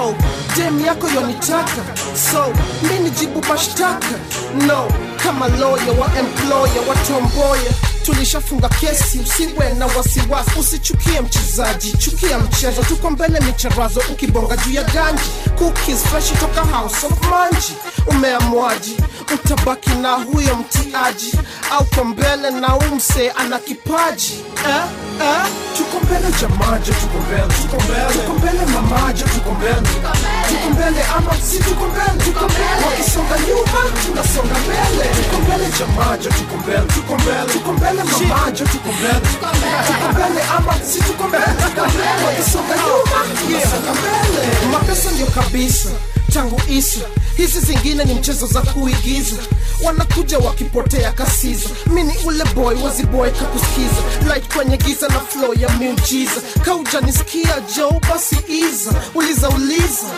Oh 0.00 0.14
dem 0.56 0.84
yako 0.86 1.08
yonitaka. 1.08 1.82
So 2.32 2.46
mi 2.82 2.98
nijibu 3.04 3.42
mashtaka. 3.48 4.18
No 4.66 4.88
kama 5.22 5.48
lawyer 5.48 6.00
wa 6.00 6.06
employer 6.18 6.88
wa 6.88 6.94
tomboya 6.96 7.72
tulishafunga 8.12 8.68
kesi. 8.68 9.18
Usiwe 9.18 9.72
na 9.78 9.86
wasiwasi 9.86 10.50
usichukie 10.60 11.20
mchezaji 11.20 11.92
chukia 11.92 12.38
mchezo. 12.38 12.82
Tuko 12.82 13.10
mbele 13.10 13.40
micharazo 13.40 14.02
ukibonga 14.12 14.56
juu 14.56 14.72
ya 14.72 14.84
ganji. 14.84 15.22
Cookies 15.58 16.02
fresh 16.04 16.32
toka 16.40 16.60
house 16.64 17.06
of 17.06 17.12
manji. 17.30 17.72
Umeamwaji 18.06 18.96
utabaki 19.34 19.90
na 19.90 20.12
huyo 20.12 20.56
mtiaji. 20.56 21.32
Au 21.70 21.84
kwa 21.84 22.04
mbele 22.04 22.50
na 22.50 22.76
umse 22.76 23.30
ana 23.30 23.58
kipaji 23.58 24.32
eh, 24.68 24.82
eh? 25.20 25.46
tuko 25.76 26.00
mbele 26.04 26.28
jamajo 26.40 26.92
tuko 27.00 27.18
mbele 27.26 27.46
tuko 27.62 27.76
mbele 27.84 28.12
tuko 28.14 28.32
mbele 28.38 28.66
mamajo 28.74 29.24
tuko 29.34 29.50
mbele 29.54 29.80
tuko 30.48 30.70
mbele 30.70 31.02
ama 31.16 31.32
si 31.46 31.58
tuko 31.58 31.86
mbele 31.86 32.24
tuko 32.24 32.44
mbele 32.48 32.84
wakisonga 32.86 33.36
nyuma 33.48 33.80
tunasonga 34.06 34.56
mbele. 34.64 35.04
Tuko 35.16 35.36
mbele 35.42 35.66
jamajo 35.78 36.30
tuko 36.30 36.56
mbele 36.62 36.86
tuko 36.94 37.14
mbele 37.18 37.52
tuko 37.52 37.72
mbele 37.72 38.02
mamajo 38.04 38.64
tuko 38.64 38.92
mbele 38.92 39.20
tuko 39.86 40.06
mbele 40.12 40.40
ama 40.56 40.74
si 40.92 40.98
tuko 41.02 41.24
mbele 41.28 41.44
tuko 41.62 41.86
mbele 41.88 42.24
wakisonga 42.26 42.74
nyuma 42.76 43.18
tunasonga 43.38 43.92
mbele. 44.00 44.40
Mapesa 44.72 45.10
ndio 45.10 45.26
kabisa 45.26 45.88
tangu 46.32 46.60
isa 46.70 47.00
hizi 47.36 47.60
zingine 47.60 48.04
ni 48.04 48.14
mchezo 48.14 48.46
za 48.46 48.60
kuigiza. 48.62 49.36
Wanakuja 49.82 50.38
wakipotea 50.38 51.12
kasiza. 51.12 51.68
Mi 51.86 52.02
ni 52.02 52.14
ule 52.24 52.44
boy 52.54 52.74
waziboy 52.82 53.30
kakusikiza. 53.30 54.02
Light 54.34 54.54
kwenye 54.54 54.76
giza 54.76 55.08
na 55.08 55.20
flow 55.20 55.54
ya 55.54 55.68
miujiza. 55.68 56.40
Kaujanisikia 56.64 57.54
jo 57.76 58.00
basi 58.10 58.36
iza. 58.48 58.90
Uliza 59.14 59.48
uliza. 59.48 60.08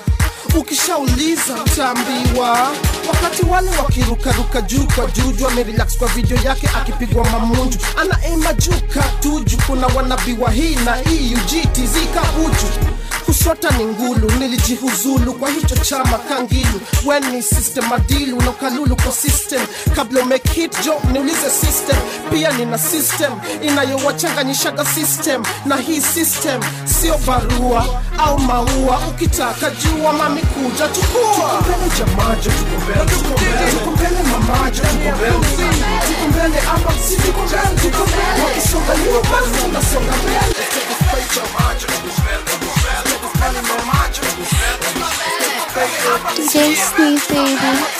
Ukishauliza 0.58 1.54
utaambiwa. 1.66 2.70
Wakati 3.08 3.42
wale 3.46 3.70
wakirukaruka 3.70 4.60
juu 4.62 4.86
kwa 4.96 5.06
juju 5.06 5.46
amerelax 5.48 5.96
kwa 5.98 6.08
video 6.08 6.36
yake 6.44 6.68
akipigwa 6.80 7.24
mamunju. 7.30 7.78
Anaima 7.96 8.52
juu 8.52 8.72
katuju 8.94 9.58
kuna 9.66 9.86
wanabiwa 9.86 10.50
hii 10.50 10.74
na 10.74 10.94
hii 10.96 11.34
ujitizika 11.34 12.20
uju 13.20 13.26
kusota 13.26 13.70
ni 13.70 13.84
ngulu 13.84 14.30
nilijihuzulu 14.38 15.32
kwa 15.34 15.50
hicho 15.50 15.76
chama 15.76 16.18
kangilu. 16.18 16.80
Weni 17.06 17.42
system 17.42 17.84
madilu 17.88 18.40
na 18.42 18.50
ukalulu 18.50 18.96
kwa 18.96 19.12
system. 19.12 19.60
Kabla 19.96 20.20
umekit 20.22 20.84
jo 20.84 20.94
niulize 21.12 21.50
system. 21.50 21.96
Pia 22.30 22.52
nina 22.52 22.78
system 22.78 23.32
inayowachanganyishaga 23.62 24.84
system. 24.84 25.42
Na 25.66 25.76
hii 25.76 26.00
system 26.00 26.60
sio 26.84 27.18
barua 27.26 28.02
au 28.18 28.38
maua. 28.38 29.00
Ukitaka 29.10 29.70
jua 29.70 30.12
mami 30.12 30.40
kuja 30.40 30.88
chukua. 30.88 31.60
Mbele 31.60 31.90
jamajo 31.98 32.50
tuko 32.50 32.80
mbele 32.84 33.10
tuko 33.10 33.38
mbele 33.38 33.70
tuko 33.72 33.90
mbele 33.90 34.22
mamajo 34.22 34.82
tuko 34.82 35.16
mbele 35.16 35.32
tuko 36.06 36.28
mbele 36.28 36.60
ama 36.74 36.92
si 37.08 37.16
tuko 37.16 37.42
mbele 37.42 37.80
tuko 37.82 38.06
mbele 38.06 38.44
wakisonga 38.44 38.94
nyuma 38.96 39.38
tunasonga 39.62 40.14
mbele. 40.22 40.54
Jamajo 41.34 41.86
tuko 41.86 42.22
mbele 42.22 42.38
tuko 42.44 42.56
mbele 42.56 42.59
Baby. 47.40 47.99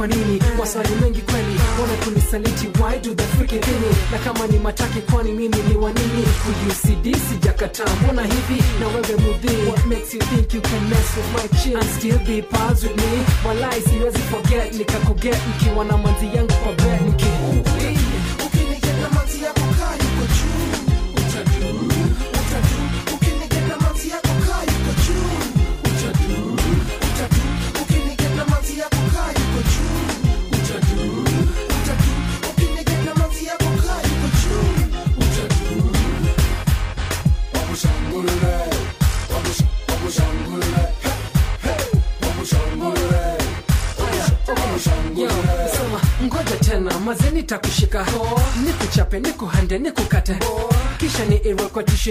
Kwa 0.00 0.06
nini? 0.06 0.42
Maswali 0.58 0.88
mengi 1.02 1.20
kweli 1.20 1.54
mbona 1.74 1.92
kunisaliti 2.04 2.66
why 2.66 2.98
do 2.98 3.14
the 3.14 3.22
freaking 3.22 3.60
thing 3.60 4.12
na 4.12 4.18
kama 4.18 4.46
ni 4.46 4.58
mataki 4.58 5.00
kwani 5.00 5.32
mimi 5.32 5.56
ni 5.68 5.76
wanini 5.76 6.22
kuucd 6.42 7.16
sijakataa 7.30 7.84
mbona 8.02 8.22
hivi? 8.22 8.62
Na 8.80 8.86
wewe 8.88 9.16
mudhi 9.16 9.56
what 9.70 9.86
makes 9.86 10.14
you 10.14 10.20
think 10.20 10.54
you 10.54 10.60
can 10.60 10.84
mess 10.88 11.08
with 11.16 11.28
my 11.36 11.58
chin? 11.62 11.76
And 11.76 11.84
still 11.98 12.18
be 12.26 12.42
pals 12.42 12.82
with 12.82 12.96
me? 12.96 13.24
Walai 13.48 13.82
siwezi 13.82 14.18
forget 14.18 14.74
nikakuget 14.74 15.36
mkiwa 15.48 15.84
na 15.84 15.96
manzi 15.98 16.26
yangu 16.36 16.49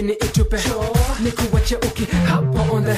iwe 0.00 0.12
itupe. 0.12 0.56
Ni 1.20 1.30
kuwache 1.32 1.76
uki 1.76 2.06
hapa 2.28 2.72
on 2.72 2.84
the 2.84 2.96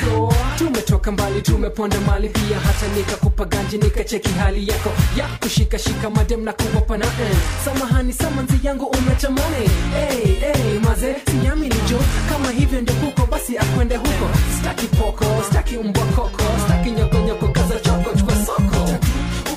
tumetoka 0.59 1.13
mbali 1.13 1.43
tumeponda 1.43 2.01
mali 2.01 2.29
pia. 2.29 2.59
Hata 2.61 2.89
nikakupa 2.97 3.45
ganji 3.45 3.79
nikacheki 3.79 4.29
hali 4.29 4.69
yako. 4.69 4.91
Ya 5.17 5.27
kushikashika 5.41 6.11
madem 6.11 6.45
na 6.45 6.53
kuwapa 6.53 6.99
na 6.99 7.05
eh. 7.07 7.37
samahani 7.65 8.13
samanzi 8.13 8.67
yangu 8.67 8.85
umechamani 8.87 9.69
hey, 9.95 10.35
hey, 10.35 10.79
maze 10.79 11.17
siamini 11.31 11.75
jo. 11.91 11.99
Kama 12.31 12.51
hivyo 12.51 12.81
ndio 12.81 12.95
kuko 12.95 13.27
basi 13.27 13.59
akwende 13.59 13.97
huko. 13.97 14.31
Staki 14.61 14.87
poko 14.87 15.25
staki 15.51 15.77
mbwa 15.79 16.05
koko. 16.05 16.43
Staki 16.67 16.91
nyokonyoko 16.91 17.49
kaza 17.49 17.81
choko 17.81 18.17
chukwa 18.19 18.35
soko. 18.47 18.89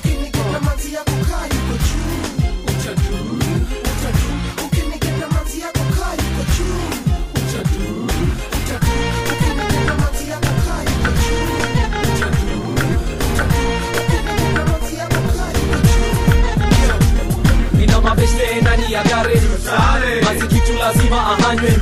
Nina 0.04 0.60
gari 19.04 19.40
basi 20.24 20.46
kitu 20.46 20.72
lazima 20.78 21.16
ahanywe 21.38 21.72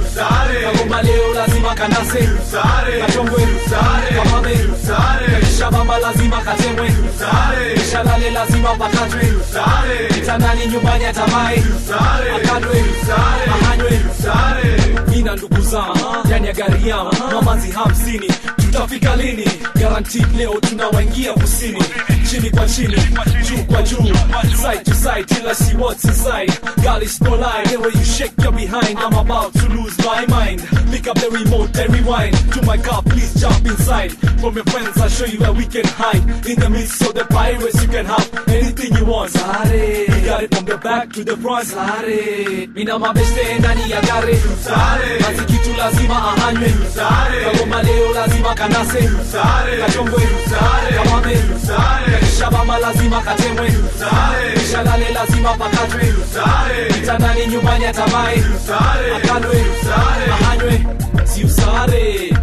kagomba 0.64 1.02
leo 1.02 1.34
lazima 1.34 1.74
kanase 1.74 2.28
kachongwe 3.06 3.42
kamame 4.16 4.56
kaisha 5.40 5.70
mama 5.70 5.98
lazima 5.98 6.40
katemwe 6.40 6.90
kisha 7.74 8.02
lale 8.02 8.30
lazima 8.30 8.68
pakatwe 8.74 9.32
kitandani 10.14 10.66
nyumbani 10.66 11.04
atamae 11.04 11.62
akadwe 12.36 12.84
ahanywe 13.52 14.00
mina 15.08 15.36
ndugu 15.36 15.60
zangu 15.60 16.16
ndani 16.24 16.46
ya 16.46 16.52
gari 16.52 16.88
yangu 16.88 17.14
mamazi 17.34 17.70
hamsini 17.70 18.30
tutafika 18.74 19.16
lini? 19.16 19.44
Guaranteed 19.74 20.26
leo 20.36 20.54
tunawaingia 20.60 21.32
kusini. 21.32 21.82
Chini 22.30 22.50
kwa 22.50 22.66
chini 22.68 22.96
juu 23.48 23.64
kwa 23.64 23.82
juu. 23.82 23.96
Side 24.56 24.84
to 24.84 24.94
side 24.94 25.24
till 25.26 25.48
I 25.48 25.54
see 25.54 25.76
what's 25.76 26.04
inside. 26.04 26.52
Girl 26.82 27.02
is 27.02 27.20
no 27.20 27.36
lie. 27.36 27.64
The 27.70 27.76
way 27.78 27.90
you 27.94 28.04
shake 28.04 28.32
your 28.42 28.52
behind. 28.52 28.98
I'm 28.98 29.14
about 29.14 29.52
to 29.54 29.68
lose 29.68 29.96
my 29.98 30.26
mind. 30.26 30.60
Pick 30.90 31.06
up 31.06 31.16
the 31.18 31.30
remote 31.30 31.76
and 31.78 31.94
rewind. 31.94 32.34
To 32.54 32.62
my 32.66 32.76
car 32.78 33.02
please 33.02 33.34
jump 33.40 33.64
inside. 33.66 34.10
From 34.40 34.54
your 34.56 34.64
friends 34.64 34.98
I'll 35.00 35.08
show 35.08 35.26
you 35.26 35.38
where 35.38 35.52
we 35.52 35.66
can 35.66 35.86
hide. 35.86 36.24
In 36.46 36.58
the 36.58 36.68
midst 36.70 37.00
of 37.02 37.14
the 37.14 37.24
pirates 37.26 37.80
you 37.82 37.88
can 37.88 38.06
have 38.06 38.26
anything 38.48 38.92
you 38.96 39.04
want. 39.04 39.30
Sare. 39.30 40.06
We 40.08 40.20
got 40.26 40.42
it 40.42 40.54
from 40.54 40.64
the 40.64 40.78
back 40.78 41.12
to 41.12 41.22
the 41.24 41.36
front. 41.36 41.66
Sare. 41.68 42.66
Mina 42.74 42.98
mabeste 42.98 43.58
ndani 43.58 43.90
ya 43.90 44.00
gari 44.00 44.36
Sare. 44.64 45.18
Basi 45.20 45.44
kitu 45.46 45.70
lazima 45.78 46.16
ahanywe 46.32 46.72
Sare. 46.94 47.44
Kagoma 47.44 47.82
leo 47.82 48.12
lazima 48.14 48.54
kanase 48.68 49.10
Sare 49.32 49.76
kachongwe 49.80 50.22
Sare 50.50 50.96
kamame 50.96 51.36
kishabama 52.20 52.78
lazima 52.78 53.20
katemwe 53.20 53.70
Sare. 53.98 54.52
Kishalale 54.54 55.08
lazima 55.12 55.48
pakatwe 55.54 56.14
kitandani 56.94 57.46
nyumbani 57.46 57.86
atamae 57.86 58.44
akalwe 59.16 59.64
ahanywe 60.32 60.86
si 61.24 61.44
usare 61.44 62.33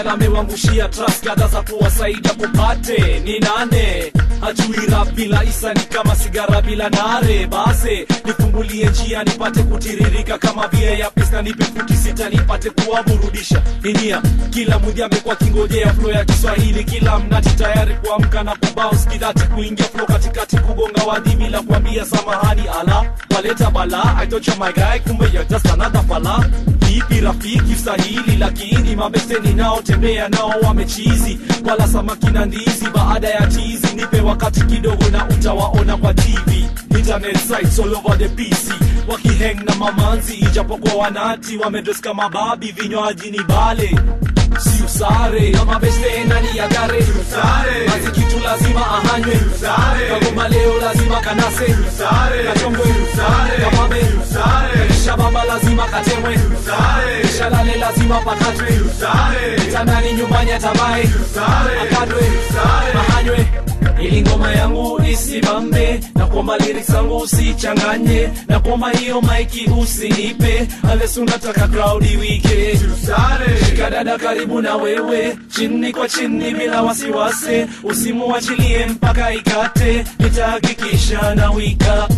kijana 0.00 0.12
amewangushia 0.14 0.88
trust 0.88 1.24
kadha 1.24 1.48
za 1.48 1.62
kuwasaidia 1.62 2.32
kupate. 2.34 3.20
Ni 3.24 3.38
nane? 3.38 4.12
Hajui 4.40 4.86
rap 4.90 5.12
bila 5.12 5.44
isa 5.44 5.74
ni 5.74 5.80
kama 5.80 6.16
sigara 6.16 6.62
bila 6.62 6.90
nare. 6.90 7.46
Base 7.46 8.06
nifungulie 8.24 8.86
njia 8.88 9.24
nipate 9.24 9.62
kutiririka 9.62 10.38
kama 10.38 10.68
vile 10.68 10.98
ya 10.98 11.10
pesa 11.10 11.42
nipe 11.42 11.64
futi 11.64 11.94
sita 11.96 12.28
nipate 12.30 12.70
kuwaburudisha. 12.70 13.62
Inia 13.84 14.22
kila 14.50 14.78
mudhi 14.78 15.02
amekuwa 15.02 15.36
kingojea 15.36 15.92
flo 15.94 16.10
ya 16.10 16.24
kiswahili 16.24 16.84
kila 16.84 17.18
mnati 17.18 17.50
tayari 17.50 17.94
kuamka 17.94 18.42
na 18.42 18.56
kubaus 18.56 19.06
kidati 19.06 19.42
kuingia 19.46 19.84
flo 19.84 20.06
katikati 20.06 20.58
kugonga 20.58 21.02
wadhimi 21.04 21.48
la 21.48 21.62
kuambia 21.62 22.04
samahani 22.04 22.62
ala 22.80 23.12
waleta 23.36 23.70
bala. 23.70 24.16
I 24.18 24.26
thought 24.26 24.46
kumbe 25.06 25.26
you're 25.32 25.44
fala 26.08 26.79
vipi 26.90 27.20
rafiki 27.20 27.74
sahili, 27.84 28.36
lakini 28.38 28.96
mabeste 28.96 29.38
ninaotembea 29.40 30.28
nao 30.28 30.54
wamechizi 30.62 31.38
wala 31.68 31.88
samaki 31.88 32.26
na 32.26 32.46
ndizi 32.46 32.86
baada 32.94 33.28
ya 33.28 33.46
chizi. 33.46 33.86
nipe 33.96 34.20
wakati 34.20 34.60
kidogo 34.64 35.04
na 35.12 35.28
utawaona 35.28 35.96
kwa 35.96 36.14
tv 36.14 36.64
internet 36.98 37.38
wakiheng 39.08 39.64
na 39.64 39.74
mamanzi 39.74 40.34
ijapokuwa 40.34 40.94
wanati 40.94 41.56
wamedoska 41.56 42.08
kama 42.08 42.28
babi 42.28 42.72
vinywaji 42.72 43.30
ni 43.30 43.38
bale 43.42 43.98
si 45.00 45.52
kama 45.52 45.78
beste 45.78 46.24
ndani 46.24 46.56
ya 46.56 46.68
gare 46.68 47.00
basi 47.88 48.10
kitu 48.12 48.38
lazima 48.44 48.80
ahanywe. 48.86 49.40
Kagoma 50.20 50.48
leo 50.48 50.78
lazima 50.80 51.20
kanase. 51.20 51.76
Kachongwe 52.46 52.86
kamame 53.70 54.00
kishabamba 54.88 55.44
lazima 55.44 55.86
katemwe. 55.88 56.38
Kishalale 57.22 57.74
lazima 57.76 58.18
pakatwe. 58.20 58.80
Tanani 59.72 60.12
nyumbani 60.12 60.52
atamae. 60.52 61.08
Akadwe 61.82 62.22
ahanywe 63.00 63.46
ili 64.02 64.22
ngoma 64.22 64.52
yangu 64.52 65.02
isimame 65.12 66.00
na 66.14 66.26
kwamba 66.26 66.58
lyrics 66.58 66.90
zangu 66.92 67.16
usichanganye 67.16 68.28
na 68.48 68.60
kwamba 68.60 68.90
hiyo 68.90 69.20
maiki 69.20 69.70
usinipe. 69.82 70.68
Unless 70.92 71.16
unataka 71.16 71.68
crowd 71.68 72.06
iwike. 72.10 72.78
Shika 73.66 73.90
dada 73.90 74.18
karibu 74.18 74.62
na 74.62 74.76
wewe 74.76 75.36
chini 75.48 75.92
kwa 75.92 76.08
chini 76.08 76.54
bila 76.54 76.82
wasiwasi. 76.82 77.66
Usimuachilie 77.84 78.86
mpaka 78.86 79.34
ikate 79.34 80.04
nitahakikisha 80.18 81.34
na 81.34 81.50
wika 81.50 82.08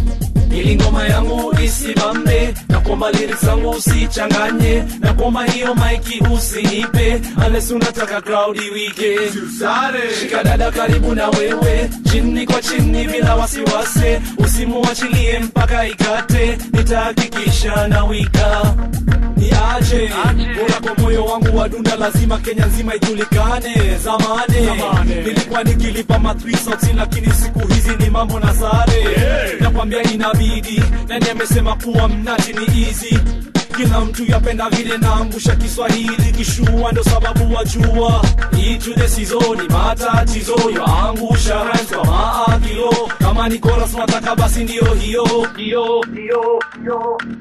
ili 0.55 0.77
ngoma 0.77 1.05
yangu 1.09 1.55
isimame 1.65 2.55
na 2.69 2.81
kuomba 2.81 3.11
liri 3.11 3.35
zangu 3.43 3.71
usichanganye 3.71 4.85
na 5.01 5.15
kuomba 5.15 5.45
hiyo 5.45 5.75
maiki 5.75 6.25
usinipe. 6.35 7.21
Unless 7.47 7.71
unataka 7.71 8.21
crowd 8.21 8.57
iwike 8.57 9.17
shika 10.21 10.45
dada 10.45 10.71
karibu 10.71 11.15
na 11.15 11.29
wewe 11.29 11.91
chini 12.13 12.47
kwa 12.47 12.63
chini 12.63 13.07
bila 13.09 13.35
wasiwasi. 13.37 14.21
Usimuachilie 14.39 15.39
mpaka 15.39 15.87
ikate 15.89 16.59
nitahakikisha 16.73 17.89
na 17.89 18.05
wika 18.05 18.75
ni 19.37 19.51
aje? 19.75 20.11
Bora 20.57 20.81
kwa 20.81 20.95
moyo 21.05 21.25
wangu 21.25 21.57
wa 21.59 21.69
dunda 21.69 21.97
lazima 21.97 22.39
kenya 22.39 22.67
nzima 22.67 22.95
ijulikane. 22.95 23.99
Zamani 24.05 25.15
nilikuwa 25.25 25.65
nikilipa 25.65 26.19
matrisoti 26.19 26.87
lakini 26.97 27.31
siku 27.35 27.59
hizi 27.69 27.91
ni 27.99 28.11
mambo 28.11 28.41
na 28.41 28.55
sare. 28.55 29.05
Nakwambia 29.61 30.03
inabidi 30.03 30.83
nani 31.09 31.31
amesema 31.31 31.75
kuwa 31.77 32.09
mnati 32.09 32.53
ni 32.53 32.85
easy 32.87 33.19
kila 33.83 34.01
mtu 34.01 34.25
yapenda 34.31 34.69
vile 34.71 34.99
naangusha 34.99 35.57
kiswahili 35.57 36.33
kishua 36.37 36.93
ndo 36.93 37.05
sababu 37.05 37.55
wajua. 37.55 38.25
Sizoni 39.09 39.69
matatizo 39.69 40.55
yaangusha 40.77 41.63
rhymes 41.63 41.87
kwa 41.95 42.05
maakilo 42.05 42.93
kama 43.19 43.49
ni 43.49 43.59
koras 43.59 43.95
nataka 43.95 44.37
basi 44.37 44.65
ndio 44.65 44.95
hiyo. 44.95 45.27
Hiyo 45.57 46.05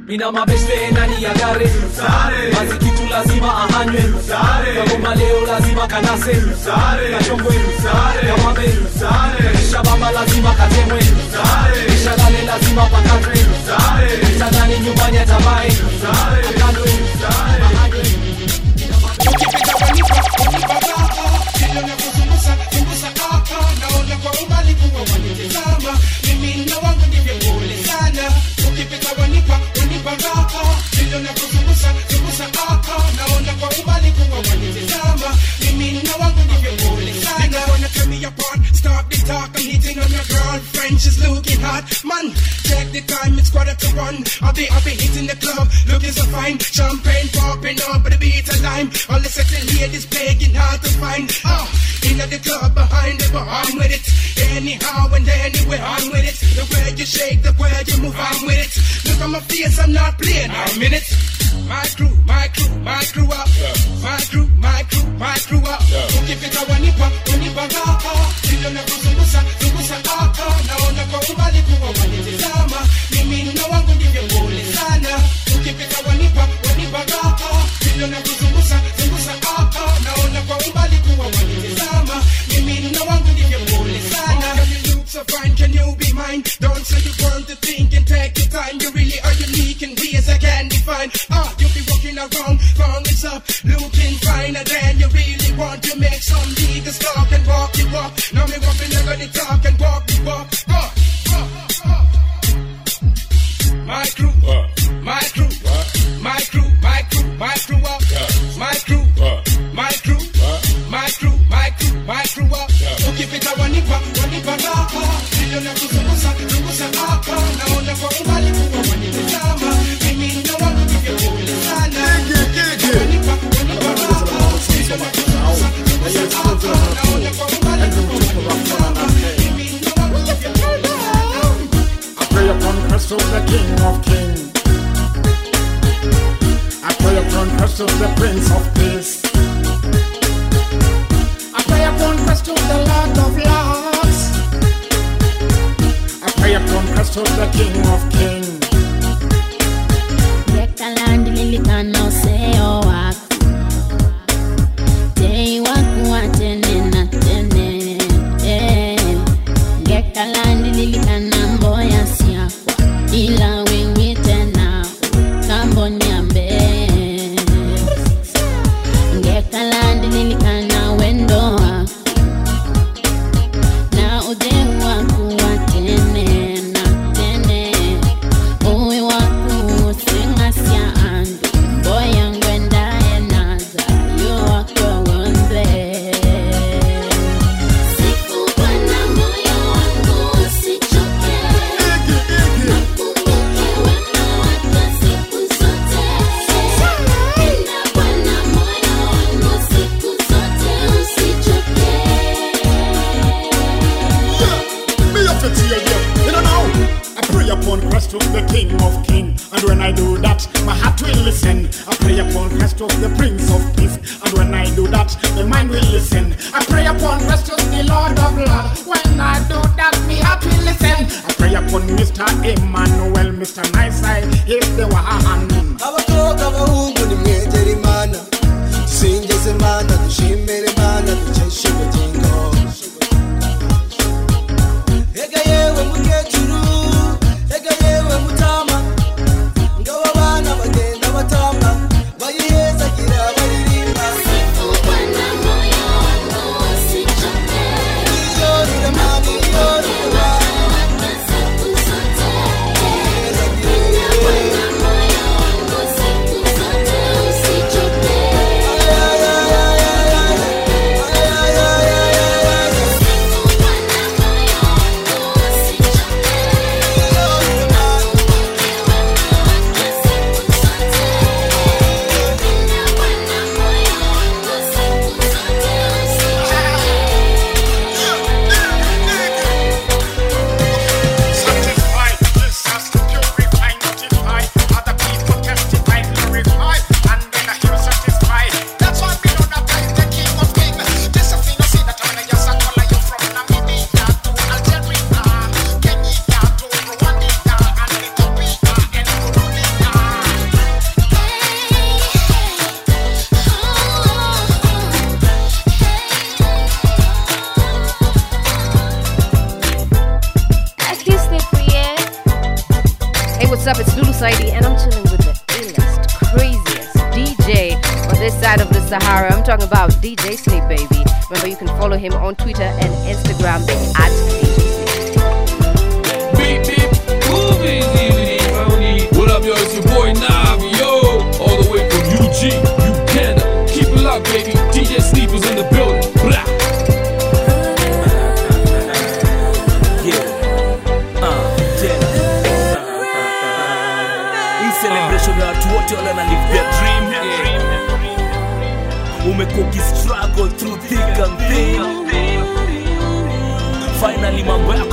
mina 0.07 0.31
mabeste 0.31 0.91
ndani 0.91 1.23
ya 1.23 1.33
gare. 1.33 1.69
Basi 2.53 2.77
kitu 2.79 3.09
lazima 3.11 3.57
ahanywe. 3.57 4.03
Kagoma 4.85 5.15
leo 5.15 5.41
lazima 5.47 5.87
kanase. 5.87 6.33
Kachongwe. 7.17 7.55
Kamame 8.37 8.67
kishabamba 9.61 10.11
lazima 10.11 10.53
katemwe. 10.53 10.99
Kishalale 11.91 12.41
lazima 12.45 12.81
pakatwe. 12.85 13.45
Nyumbani 14.85 15.17
wanipa 15.17 15.41
raha 15.41 15.59
vile 15.59 15.59
unavyozungusa 15.61 16.30
zungusa 16.31 17.27
aka 17.83 18.31
girlfriend 40.91 41.01
she's 41.01 41.19
looking 41.27 41.61
hot 41.61 41.85
man. 42.03 42.33
Check 42.63 42.91
the 42.91 43.01
time 43.01 43.37
it's 43.37 43.49
quarter 43.49 43.75
to 43.75 43.87
one. 43.95 44.23
I'll 44.41 44.53
be 44.53 44.67
I'll 44.69 44.83
be 44.83 44.91
hitting 44.91 45.27
the 45.27 45.35
club 45.35 45.67
looking 45.87 46.11
so 46.11 46.23
fine. 46.31 46.59
Champagne 46.59 47.29
popping 47.33 47.79
up 47.89 48.03
but 48.03 48.11
the 48.13 48.17
beat 48.17 48.47
of 48.49 48.61
lime. 48.61 48.91
All 49.09 49.19
the 49.19 49.29
sexy 49.29 49.61
ladies 49.79 50.05
begging 50.05 50.55
hard 50.55 50.81
to 50.81 50.89
find 50.99 51.29
oh 51.45 51.67
in 52.03 52.17
the 52.17 52.39
club 52.39 52.73
behind 52.75 53.19
the 53.19 53.31
bar 53.31 53.45
I'm 53.47 53.77
with 53.77 53.91
it. 53.91 54.03
Anyhow 54.51 55.13
and 55.13 55.27
anywhere 55.27 55.81
I'm 55.81 56.11
with 56.11 56.25
it. 56.27 56.37
The 56.55 56.63
way 56.73 56.95
you 56.97 57.05
shake 57.05 57.41
the 57.43 57.53
way 57.59 57.71
you 57.87 57.97
move 58.01 58.15
I'm 58.17 58.45
with 58.45 58.59
it. 58.59 58.71
Look 59.07 59.21
at 59.21 59.29
my 59.29 59.39
face 59.39 59.79
I'm 59.79 59.93
not 59.93 60.17
playing 60.19 60.51
I'm 60.51 60.81
in 60.81 60.93
it. 60.93 61.07
My 61.67 61.85
crew 61.95 62.11
my 62.25 62.47
crew 62.51 62.75
my 62.83 63.03
crew 63.13 63.29
up. 63.31 63.47
My 64.01 64.19
crew 64.29 64.47
my 64.57 64.83
crew 64.89 65.07
my 65.17 65.37
crew 65.47 65.63
up. 65.63 65.81
Ukipita 66.19 66.61
wanipa 66.67 66.69
wanipa 66.71 66.80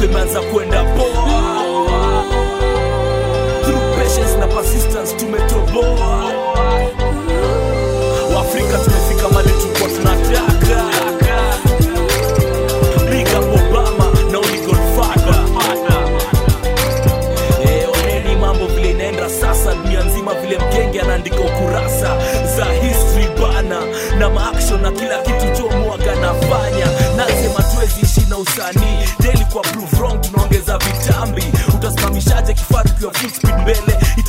zimeanza 0.09 0.41
kwenda 0.41 0.85
po 0.85 1.08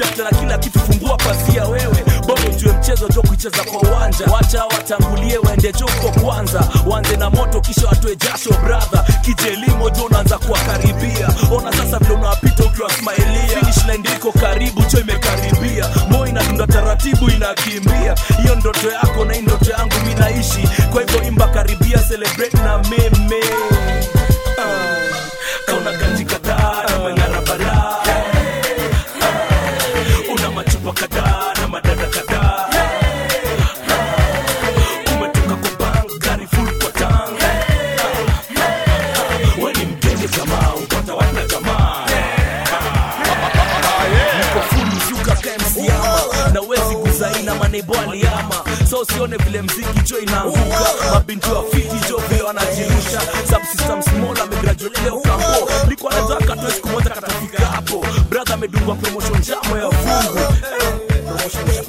mafuta 0.09 0.23
na 0.31 0.39
kila 0.39 0.57
kitu, 0.57 0.79
fungua 0.79 1.17
pazia 1.17 1.65
wewe. 1.65 2.03
Bongo, 2.27 2.49
jue 2.59 2.73
mchezo 2.73 3.07
jo 3.09 3.21
kuicheza 3.21 3.63
kwa 3.63 3.89
uwanja, 3.89 4.25
wacha 4.25 4.65
watangulie 4.65 5.37
waende 5.37 5.73
joko 5.73 6.19
kwanza, 6.21 6.69
wanze 6.87 7.17
na 7.17 7.29
moto 7.29 7.61
kisha 7.61 7.87
watoe 7.87 8.15
jasho 8.15 8.49
brother, 8.65 9.05
kije 9.21 9.49
jo 9.89 10.03
unaanza 10.03 10.37
kuwakaribia, 10.37 11.29
ona 11.57 11.71
sasa 11.73 11.99
vile 11.99 12.13
unawapita 12.15 12.63
ukiwa 12.63 12.89
smailia, 12.91 13.47
finish 13.59 13.85
line 13.91 14.09
iko 14.15 14.31
karibu 14.31 14.81
jo, 14.93 14.99
imekaribia. 14.99 15.85
Mo 16.09 16.27
inadunda 16.27 16.67
taratibu 16.67 17.29
inakimbia, 17.29 18.15
hiyo 18.41 18.55
ndoto 18.55 18.91
yako 18.91 19.25
na 19.25 19.33
hii 19.33 19.41
ndoto 19.41 19.71
yangu 19.71 19.93
mi 20.07 20.13
naishi, 20.15 20.69
kwa 20.91 21.01
hivyo 21.01 21.23
imba 21.23 21.47
karibia, 21.47 21.97
celebrate 21.97 22.57
na 22.57 22.77
mimi. 22.77 23.18
manebo 47.69 47.93
aliama 48.11 48.55
so 48.89 48.99
usione 49.01 49.37
vile 49.37 49.61
mziki 49.61 49.99
jo 50.05 50.19
inaanguka. 50.19 50.79
Mabintu 51.13 51.55
wa 51.55 51.63
fiti 51.63 52.09
jo 52.09 52.21
vile 52.29 52.41
wanajirusha. 52.41 53.21
Subsystem 53.49 54.01
small 54.01 54.41
amegrajulia 54.41 55.13
ukambo 55.13 55.69
likuwa 55.89 56.13
najua 56.13 56.37
katue 56.37 56.71
siku 56.71 56.87
moja 56.89 57.09
katafika 57.09 57.65
hapo. 57.65 58.05
Brother 58.29 58.53
amedungwa 58.53 58.95
promotion 58.95 59.41
jamo 59.41 59.77
ya 59.77 59.91
fungu. 59.91 60.39
Promotion 61.27 61.65
jamo. 61.65 61.88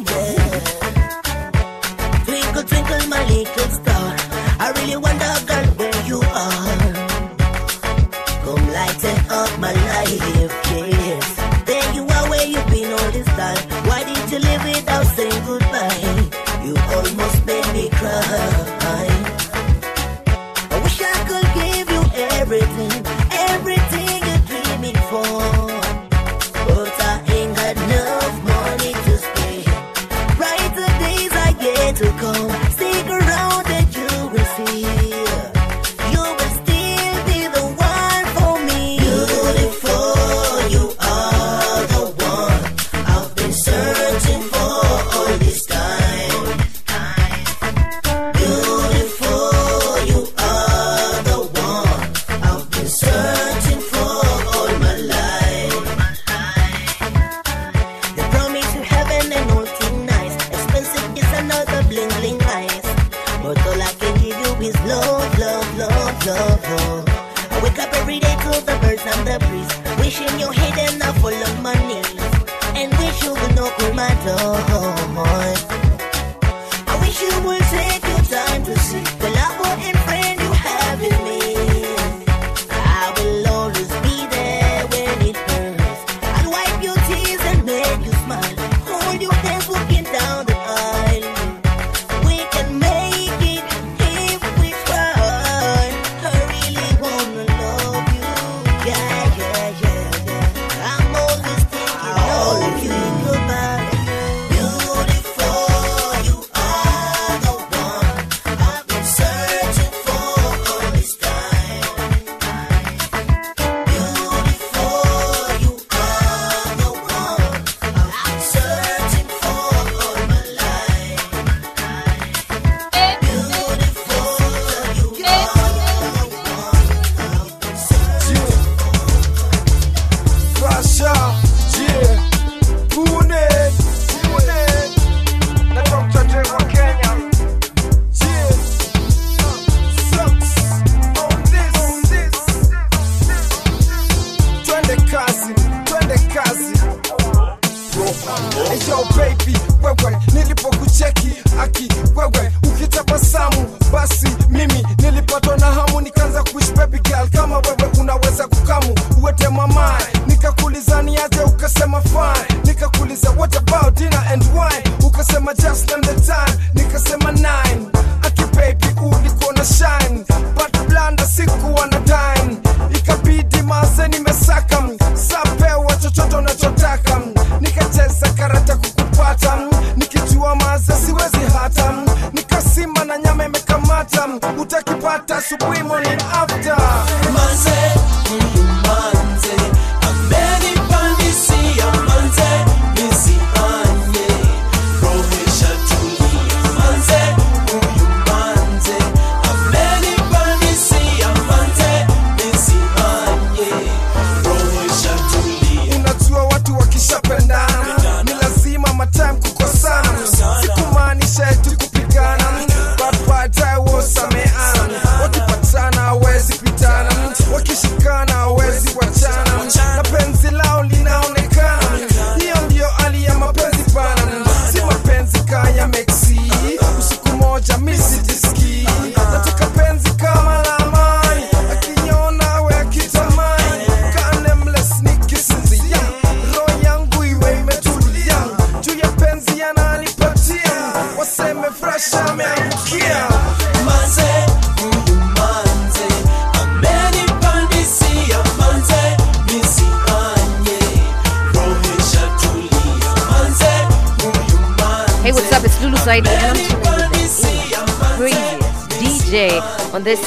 will 77.44 77.58
take 77.70 78.02
your 78.04 78.22
time 78.24 78.64
to 78.64 78.78
see. 78.78 79.19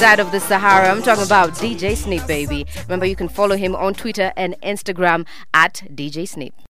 side 0.04 0.20
of 0.20 0.32
the 0.32 0.38
Sahara. 0.38 0.90
I'm 0.90 1.02
talking 1.02 1.24
about 1.24 1.52
DJ 1.52 1.96
Snape, 1.96 2.26
baby. 2.26 2.66
Remember, 2.82 3.06
you 3.06 3.16
can 3.16 3.26
follow 3.26 3.56
him 3.56 3.74
on 3.74 3.94
Twitter 3.94 4.34
and 4.36 4.54
Instagram 4.60 5.26
at 5.54 5.82
DJ 5.94 6.28
Snape. 6.28 6.54